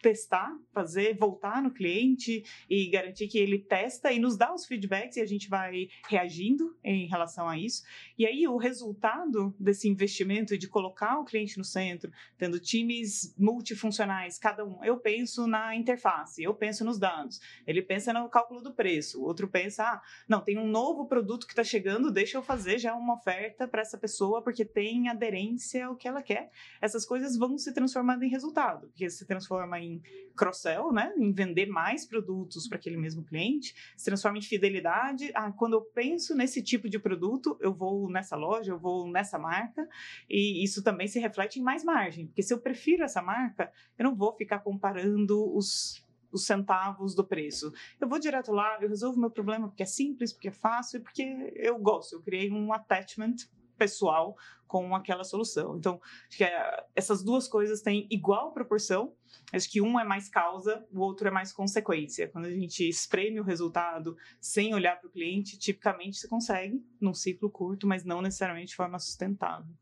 testar, 0.05 0.55
fazer, 0.71 1.17
voltar 1.17 1.63
no 1.63 1.71
cliente 1.71 2.43
e 2.69 2.87
garantir 2.91 3.27
que 3.27 3.39
ele 3.39 3.57
testa 3.57 4.11
e 4.11 4.19
nos 4.19 4.37
dá 4.37 4.53
os 4.53 4.67
feedbacks 4.67 5.17
e 5.17 5.21
a 5.21 5.25
gente 5.25 5.49
vai 5.49 5.87
reagindo 6.07 6.77
em 6.83 7.07
relação 7.07 7.49
a 7.49 7.57
isso. 7.57 7.81
E 8.15 8.23
aí 8.23 8.47
o 8.47 8.55
resultado 8.55 9.55
desse 9.59 9.89
investimento 9.89 10.55
de 10.59 10.67
colocar 10.67 11.17
o 11.17 11.25
cliente 11.25 11.57
no 11.57 11.63
centro, 11.63 12.11
tendo 12.37 12.59
times 12.59 13.33
multifuncionais, 13.35 14.37
cada 14.37 14.63
um, 14.63 14.83
eu 14.83 14.99
penso 14.99 15.47
na 15.47 15.75
interface, 15.75 16.43
eu 16.43 16.53
penso 16.53 16.85
nos 16.85 16.99
dados, 16.99 17.41
ele 17.65 17.81
pensa 17.81 18.13
no 18.13 18.29
cálculo 18.29 18.61
do 18.61 18.75
preço, 18.75 19.19
o 19.19 19.25
outro 19.25 19.47
pensa, 19.47 19.85
ah, 19.85 20.01
não, 20.29 20.39
tem 20.39 20.55
um 20.55 20.67
novo 20.67 21.07
produto 21.07 21.47
que 21.47 21.53
está 21.53 21.63
chegando, 21.63 22.11
deixa 22.11 22.37
eu 22.37 22.43
fazer 22.43 22.77
já 22.77 22.93
uma 22.93 23.15
oferta 23.15 23.67
para 23.67 23.81
essa 23.81 23.97
pessoa 23.97 24.43
porque 24.43 24.63
tem 24.63 25.09
aderência 25.09 25.87
ao 25.87 25.95
que 25.95 26.07
ela 26.07 26.21
quer. 26.21 26.51
Essas 26.79 27.07
coisas 27.07 27.35
vão 27.35 27.57
se 27.57 27.73
transformando 27.73 28.23
em 28.23 28.29
resultado, 28.29 28.87
porque 28.87 29.09
se 29.09 29.25
transforma 29.25 29.79
em 29.79 29.94
cross-sell, 30.35 30.91
né? 30.91 31.13
em 31.17 31.31
vender 31.31 31.67
mais 31.67 32.05
produtos 32.05 32.67
para 32.67 32.77
aquele 32.77 32.97
mesmo 32.97 33.23
cliente, 33.23 33.73
se 33.95 34.05
transforma 34.05 34.37
em 34.37 34.41
fidelidade. 34.41 35.31
Ah, 35.33 35.51
quando 35.51 35.73
eu 35.73 35.81
penso 35.81 36.35
nesse 36.35 36.61
tipo 36.61 36.89
de 36.89 36.99
produto, 36.99 37.57
eu 37.61 37.73
vou 37.73 38.09
nessa 38.09 38.35
loja, 38.35 38.71
eu 38.71 38.79
vou 38.79 39.09
nessa 39.09 39.39
marca, 39.39 39.87
e 40.29 40.63
isso 40.63 40.83
também 40.83 41.07
se 41.07 41.19
reflete 41.19 41.59
em 41.59 41.63
mais 41.63 41.83
margem, 41.83 42.27
porque 42.27 42.43
se 42.43 42.53
eu 42.53 42.59
prefiro 42.59 43.03
essa 43.03 43.21
marca, 43.21 43.71
eu 43.97 44.03
não 44.03 44.15
vou 44.15 44.35
ficar 44.35 44.59
comparando 44.59 45.55
os 45.55 46.03
os 46.35 46.45
centavos 46.45 47.15
do 47.15 47.25
preço. 47.25 47.71
Eu 47.99 48.09
vou 48.09 48.19
direto 48.19 48.51
lá, 48.51 48.77
eu 48.81 48.89
resolvo 48.89 49.17
meu 49.17 49.31
problema 49.31 49.69
porque 49.69 49.83
é 49.83 49.85
simples, 49.85 50.33
porque 50.33 50.49
é 50.49 50.51
fácil 50.51 50.97
e 50.97 51.01
porque 51.01 51.53
eu 51.55 51.79
gosto. 51.79 52.17
Eu 52.17 52.21
criei 52.21 52.51
um 52.51 52.73
attachment 52.73 53.35
pessoal 53.77 54.35
com 54.67 54.95
aquela 54.95 55.23
solução. 55.23 55.77
Então, 55.77 56.01
acho 56.27 56.37
que 56.37 56.43
é, 56.43 56.85
essas 56.95 57.23
duas 57.23 57.47
coisas 57.47 57.81
têm 57.81 58.07
igual 58.09 58.51
proporção. 58.51 59.13
Acho 59.53 59.69
que 59.69 59.81
um 59.81 59.99
é 59.99 60.03
mais 60.03 60.27
causa, 60.27 60.85
o 60.91 61.01
outro 61.01 61.27
é 61.27 61.31
mais 61.31 61.53
consequência. 61.53 62.27
Quando 62.27 62.45
a 62.45 62.51
gente 62.51 62.87
espreme 62.87 63.39
o 63.39 63.43
resultado 63.43 64.17
sem 64.41 64.73
olhar 64.73 64.99
para 64.99 65.07
o 65.07 65.11
cliente, 65.11 65.57
tipicamente 65.57 66.17
se 66.17 66.27
consegue 66.27 66.83
num 66.99 67.13
ciclo 67.13 67.49
curto, 67.49 67.87
mas 67.87 68.03
não 68.03 68.21
necessariamente 68.21 68.69
de 68.69 68.75
forma 68.75 68.99
sustentável. 68.99 69.73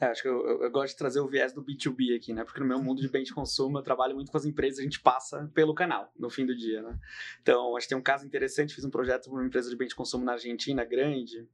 É, 0.00 0.06
acho 0.06 0.22
que 0.22 0.28
eu, 0.28 0.46
eu, 0.46 0.62
eu, 0.62 0.70
gosto 0.70 0.94
de 0.94 0.96
trazer 0.96 1.20
o 1.20 1.28
viés 1.28 1.52
do 1.52 1.62
B2B 1.62 2.16
aqui, 2.16 2.32
né? 2.32 2.42
Porque 2.42 2.58
no 2.58 2.64
meu 2.64 2.82
mundo 2.82 3.02
de 3.02 3.08
bem 3.08 3.22
de 3.22 3.34
consumo, 3.34 3.76
eu 3.76 3.82
trabalho 3.82 4.14
muito 4.14 4.32
com 4.32 4.38
as 4.38 4.46
empresas, 4.46 4.78
a 4.78 4.82
gente 4.82 4.98
passa 4.98 5.50
pelo 5.52 5.74
canal 5.74 6.10
no 6.18 6.30
fim 6.30 6.46
do 6.46 6.56
dia, 6.56 6.80
né? 6.80 6.98
Então, 7.42 7.76
acho 7.76 7.84
que 7.84 7.90
tem 7.90 7.98
um 7.98 8.02
caso 8.02 8.24
interessante, 8.24 8.74
fiz 8.74 8.82
um 8.82 8.88
projeto 8.88 9.24
para 9.24 9.38
uma 9.38 9.46
empresa 9.46 9.68
de 9.68 9.76
bem 9.76 9.86
de 9.86 9.94
consumo 9.94 10.24
na 10.24 10.32
Argentina, 10.32 10.86
grande, 10.86 11.46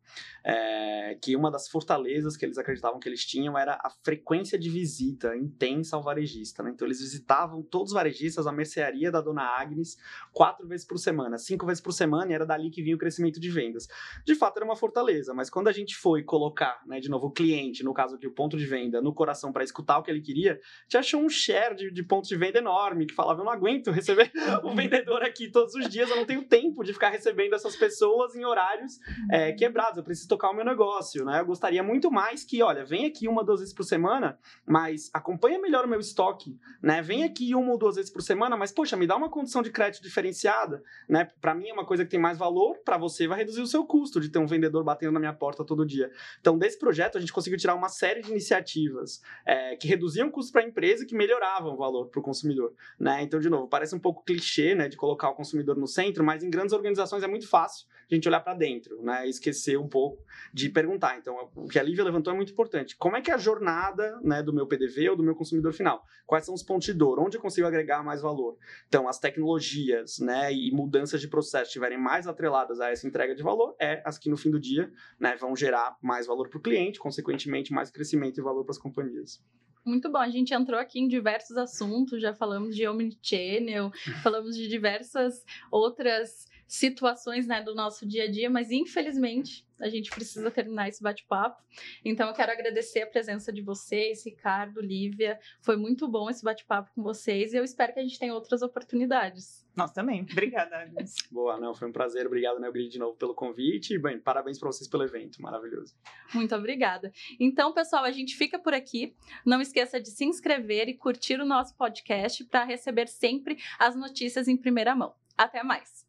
é, 0.44 1.18
que 1.20 1.35
uma 1.35 1.50
das 1.50 1.66
fortalezas 1.66 2.37
que 2.37 2.44
eles 2.44 2.56
acreditavam 2.56 3.00
que 3.00 3.09
eles 3.09 3.24
tinham 3.24 3.59
era 3.59 3.80
a 3.82 3.90
frequência 4.04 4.56
de 4.56 4.70
visita 4.70 5.37
intensa 5.37 5.96
ao 5.96 6.02
varejista, 6.02 6.62
né? 6.62 6.70
Então, 6.70 6.87
eles 6.87 7.00
visitavam 7.00 7.64
todos 7.64 7.88
os 7.88 7.94
varejistas, 7.94 8.46
a 8.46 8.52
mercearia 8.52 9.11
da 9.11 9.20
Dona 9.20 9.42
Agnes, 9.42 9.98
quatro 10.32 10.68
vezes 10.68 10.87
por 10.87 10.98
semana, 10.98 11.37
cinco 11.37 11.66
vezes 11.66 11.80
por 11.80 11.90
semana, 11.90 12.30
e 12.30 12.35
era 12.35 12.46
dali 12.46 12.70
que 12.70 12.80
vinha 12.80 12.94
o 12.94 12.98
crescimento 12.98 13.40
de 13.40 13.50
vendas. 13.50 13.88
De 14.24 14.37
fato, 14.37 14.59
era 14.59 14.64
uma 14.64 14.76
fortaleza, 14.76 15.35
mas 15.35 15.50
quando 15.50 15.66
a 15.66 15.72
gente 15.72 15.96
foi 15.96 16.22
colocar, 16.22 16.80
né, 16.87 17.00
de 17.00 17.09
novo, 17.09 17.26
o 17.26 17.32
cliente, 17.32 17.82
no 17.82 17.92
caso 17.92 18.14
aqui, 18.14 18.28
o 18.28 18.36
ponto 18.37 18.57
de 18.57 18.66
venda 18.66 19.01
no 19.01 19.12
coração 19.12 19.53
para 19.53 19.64
escutar 19.64 19.99
o 19.99 20.03
que 20.03 20.11
ele 20.11 20.20
queria, 20.20 20.61
te 20.87 20.96
achou 20.96 21.20
um 21.20 21.29
share 21.29 21.75
de, 21.75 21.90
de 21.90 22.03
pontos 22.05 22.29
de 22.29 22.37
venda 22.37 22.59
enorme, 22.59 23.07
que 23.07 23.14
falava, 23.14 23.40
eu 23.40 23.44
não 23.44 23.53
aguento 23.53 23.90
receber 23.90 24.31
o 24.62 24.75
vendedor 24.75 25.22
aqui 25.22 25.51
todos 25.51 25.75
os 25.75 25.88
dias, 25.88 26.09
eu 26.09 26.16
não 26.16 26.27
tenho 26.27 26.44
tempo 26.44 26.85
de 26.85 26.92
ficar 26.92 27.09
recebendo 27.09 27.55
essas 27.55 27.75
pessoas 27.75 28.37
em 28.37 28.44
horários 28.44 29.01
é, 29.31 29.53
quebrados, 29.53 29.99
eu 29.99 30.05
preciso 30.05 30.29
tocar 30.29 30.51
o 30.51 30.55
meu 30.55 30.64
negócio, 30.64 31.25
né? 31.25 31.40
Eu 31.40 31.46
gostaria 31.46 31.83
muito 31.83 32.11
mais 32.11 32.44
que, 32.44 32.62
olha, 32.62 32.85
vem 32.85 33.07
aqui 33.07 33.27
uma, 33.27 33.42
duas 33.42 33.61
vezes 33.61 33.75
por 33.75 33.85
semana, 33.85 34.38
mas 34.66 35.11
acompanha 35.14 35.59
melhor 35.59 35.85
o 35.85 35.88
meu 35.88 35.99
estoque, 35.99 36.59
né? 36.83 37.01
Vem 37.01 37.25
aqui 37.25 37.55
uma 37.55 37.72
ou 37.72 37.79
duas 37.79 37.96
vezes 37.96 38.11
por 38.11 38.22
semana, 38.22 38.57
mas, 38.57 38.70
poxa, 38.70 38.96
me 38.96 39.07
dá 39.07 39.16
uma 39.16 39.31
condição 39.31 39.62
de 39.62 39.70
crédito 39.70 40.03
diferenciada, 40.03 40.83
né? 41.09 41.29
Para 41.40 41.55
mim 41.55 41.68
é 41.68 41.72
uma 41.72 41.87
coisa 41.87 42.05
que 42.05 42.11
tem 42.11 42.20
mais 42.20 42.37
valor, 42.37 42.79
para 42.85 42.99
você 42.99 43.27
vai 43.27 43.38
reduzir 43.38 43.62
o 43.62 43.66
seu 43.66 43.85
custo 43.85 44.20
de 44.20 44.29
ter 44.29 44.38
um 44.38 44.46
vendedor 44.46 44.85
batendo 44.85 45.12
na 45.12 45.20
minha 45.20 45.33
porta 45.33 45.64
todo 45.64 45.87
dia. 45.87 46.11
Então, 46.40 46.59
desse 46.59 46.79
projeto, 46.79 47.16
a 47.16 47.20
gente 47.20 47.33
conseguiu 47.33 47.59
tirar 47.59 47.75
uma 47.75 47.88
série 47.88 48.25
iniciativas 48.30 49.22
é, 49.44 49.76
que 49.76 49.86
reduziam 49.86 50.30
custos 50.30 50.52
para 50.52 50.62
a 50.62 50.64
empresa 50.64 51.04
e 51.04 51.06
que 51.06 51.14
melhoravam 51.14 51.74
o 51.74 51.76
valor 51.76 52.08
para 52.08 52.20
o 52.20 52.22
consumidor. 52.22 52.74
Né? 52.98 53.22
Então, 53.22 53.40
de 53.40 53.48
novo, 53.48 53.68
parece 53.68 53.94
um 53.94 53.98
pouco 53.98 54.24
clichê 54.24 54.74
né, 54.74 54.88
de 54.88 54.96
colocar 54.96 55.30
o 55.30 55.34
consumidor 55.34 55.76
no 55.76 55.86
centro, 55.86 56.24
mas 56.24 56.42
em 56.42 56.50
grandes 56.50 56.72
organizações 56.72 57.22
é 57.22 57.28
muito 57.28 57.48
fácil 57.48 57.86
a 58.11 58.14
gente 58.14 58.29
olhar 58.29 58.40
para 58.40 58.55
dentro 58.55 59.03
né, 59.03 59.29
esquecer 59.29 59.79
um 59.79 59.88
pouco 59.88 60.25
de 60.53 60.69
perguntar. 60.69 61.19
Então, 61.19 61.51
o 61.55 61.69
que 61.69 61.79
a 61.79 61.83
Lívia 61.83 62.05
levantou 62.05 62.33
é 62.33 62.37
muito 62.37 62.53
importante. 62.53 62.97
Como 62.97 63.16
é 63.16 63.21
que 63.21 63.31
é 63.31 63.35
a 63.35 63.38
jornada 63.38 64.21
né, 64.23 64.42
do 64.42 64.53
meu 64.53 64.66
PDV 64.66 65.11
ou 65.11 65.16
do 65.16 65.23
meu 65.23 65.35
consumidor 65.35 65.73
final? 65.73 66.05
Quais 66.27 66.45
são 66.45 66.55
os 66.55 66.62
pontos 66.62 66.87
de 66.87 66.92
dor? 66.92 67.19
Onde 67.19 67.37
eu 67.37 67.40
consigo 67.40 67.66
agregar 67.66 68.03
mais 68.03 68.23
valor? 68.23 68.57
Então, 68.88 69.09
as 69.09 69.19
tecnologias 69.19 70.19
né, 70.19 70.53
e 70.53 70.71
mudanças 70.73 71.21
de 71.21 71.29
processo 71.29 71.66
estiverem 71.66 71.99
mais 71.99 72.27
atreladas 72.27 72.81
a 72.81 72.90
essa 72.90 73.07
entrega 73.07 73.35
de 73.35 73.42
valor, 73.42 73.75
é 73.81 74.03
as 74.05 74.19
que 74.19 74.31
no 74.31 74.37
fim 74.37 74.51
do 74.51 74.61
dia 74.61 74.92
né, 75.19 75.37
vão 75.37 75.57
gerar 75.57 75.97
mais 76.01 76.27
valor 76.27 76.49
para 76.49 76.59
o 76.59 76.62
cliente, 76.62 76.99
consequentemente 76.99 77.73
mais 77.73 77.90
crescimento 77.90 78.38
e 78.38 78.42
valor 78.42 78.64
para 78.64 78.73
as 78.73 78.79
companhias. 78.79 79.42
Muito 79.87 80.11
bom, 80.11 80.19
a 80.19 80.29
gente 80.29 80.53
entrou 80.53 80.81
aqui 80.81 80.99
em 80.99 81.07
diversos 81.07 81.57
assuntos, 81.57 82.21
já 82.21 82.35
falamos 82.35 82.75
de 82.75 82.88
Omnichannel, 82.88 83.92
falamos 84.21 84.57
de 84.57 84.66
diversas 84.66 85.45
outras 85.71 86.49
situações 86.66 87.46
né, 87.46 87.62
do 87.62 87.74
nosso 87.74 88.07
dia 88.07 88.24
a 88.24 88.31
dia, 88.31 88.50
mas 88.50 88.70
infelizmente 88.70 89.66
a 89.81 89.88
gente 89.88 90.11
precisa 90.11 90.50
terminar 90.50 90.88
esse 90.88 91.02
bate-papo. 91.02 91.62
Então 92.05 92.29
eu 92.29 92.35
quero 92.35 92.52
agradecer 92.52 93.02
a 93.02 93.07
presença 93.07 93.52
de 93.52 93.62
vocês, 93.62 94.24
Ricardo, 94.24 94.81
Lívia. 94.81 95.38
Foi 95.61 95.76
muito 95.76 96.09
bom 96.09 96.31
esse 96.31 96.42
bate-papo 96.42 96.90
com 96.94 97.02
vocês 97.02 97.52
e 97.52 97.57
eu 97.57 97.64
espero 97.64 97.92
que 97.92 98.00
a 98.00 98.02
gente 98.02 98.18
tenha 98.18 98.35
outras 98.35 98.62
oportunidades. 98.62 99.66
Nós 99.76 99.92
também. 99.92 100.22
Obrigada, 100.22 100.74
Agnes. 100.79 101.14
Boa, 101.31 101.61
não, 101.61 101.74
foi 101.74 101.88
um 101.88 101.92
prazer. 101.92 102.26
Obrigado, 102.26 102.59
Neogrid, 102.59 102.90
de 102.90 102.98
novo 102.98 103.16
pelo 103.16 103.35
convite. 103.35 103.92
E, 103.92 103.98
bem, 103.98 104.18
parabéns 104.18 104.59
para 104.59 104.72
vocês 104.72 104.88
pelo 104.88 105.05
evento. 105.05 105.40
Maravilhoso. 105.42 105.94
Muito 106.33 106.55
obrigada. 106.55 107.12
Então, 107.38 107.74
pessoal, 107.74 108.05
a 108.05 108.11
gente 108.11 108.35
fica 108.37 108.59
por 108.59 108.72
aqui. 108.72 109.14
Não 109.44 109.61
esqueça 109.61 110.00
de 110.00 110.09
se 110.09 110.24
inscrever 110.24 110.88
e 110.88 110.94
curtir 110.94 111.38
o 111.38 111.44
nosso 111.44 111.76
podcast 111.76 112.42
para 112.46 112.64
receber 112.64 113.07
sempre 113.07 113.59
as 113.79 113.94
notícias 113.94 114.48
em 114.48 114.57
primeira 114.57 114.94
mão. 114.94 115.14
Até 115.37 115.62
mais! 115.62 116.06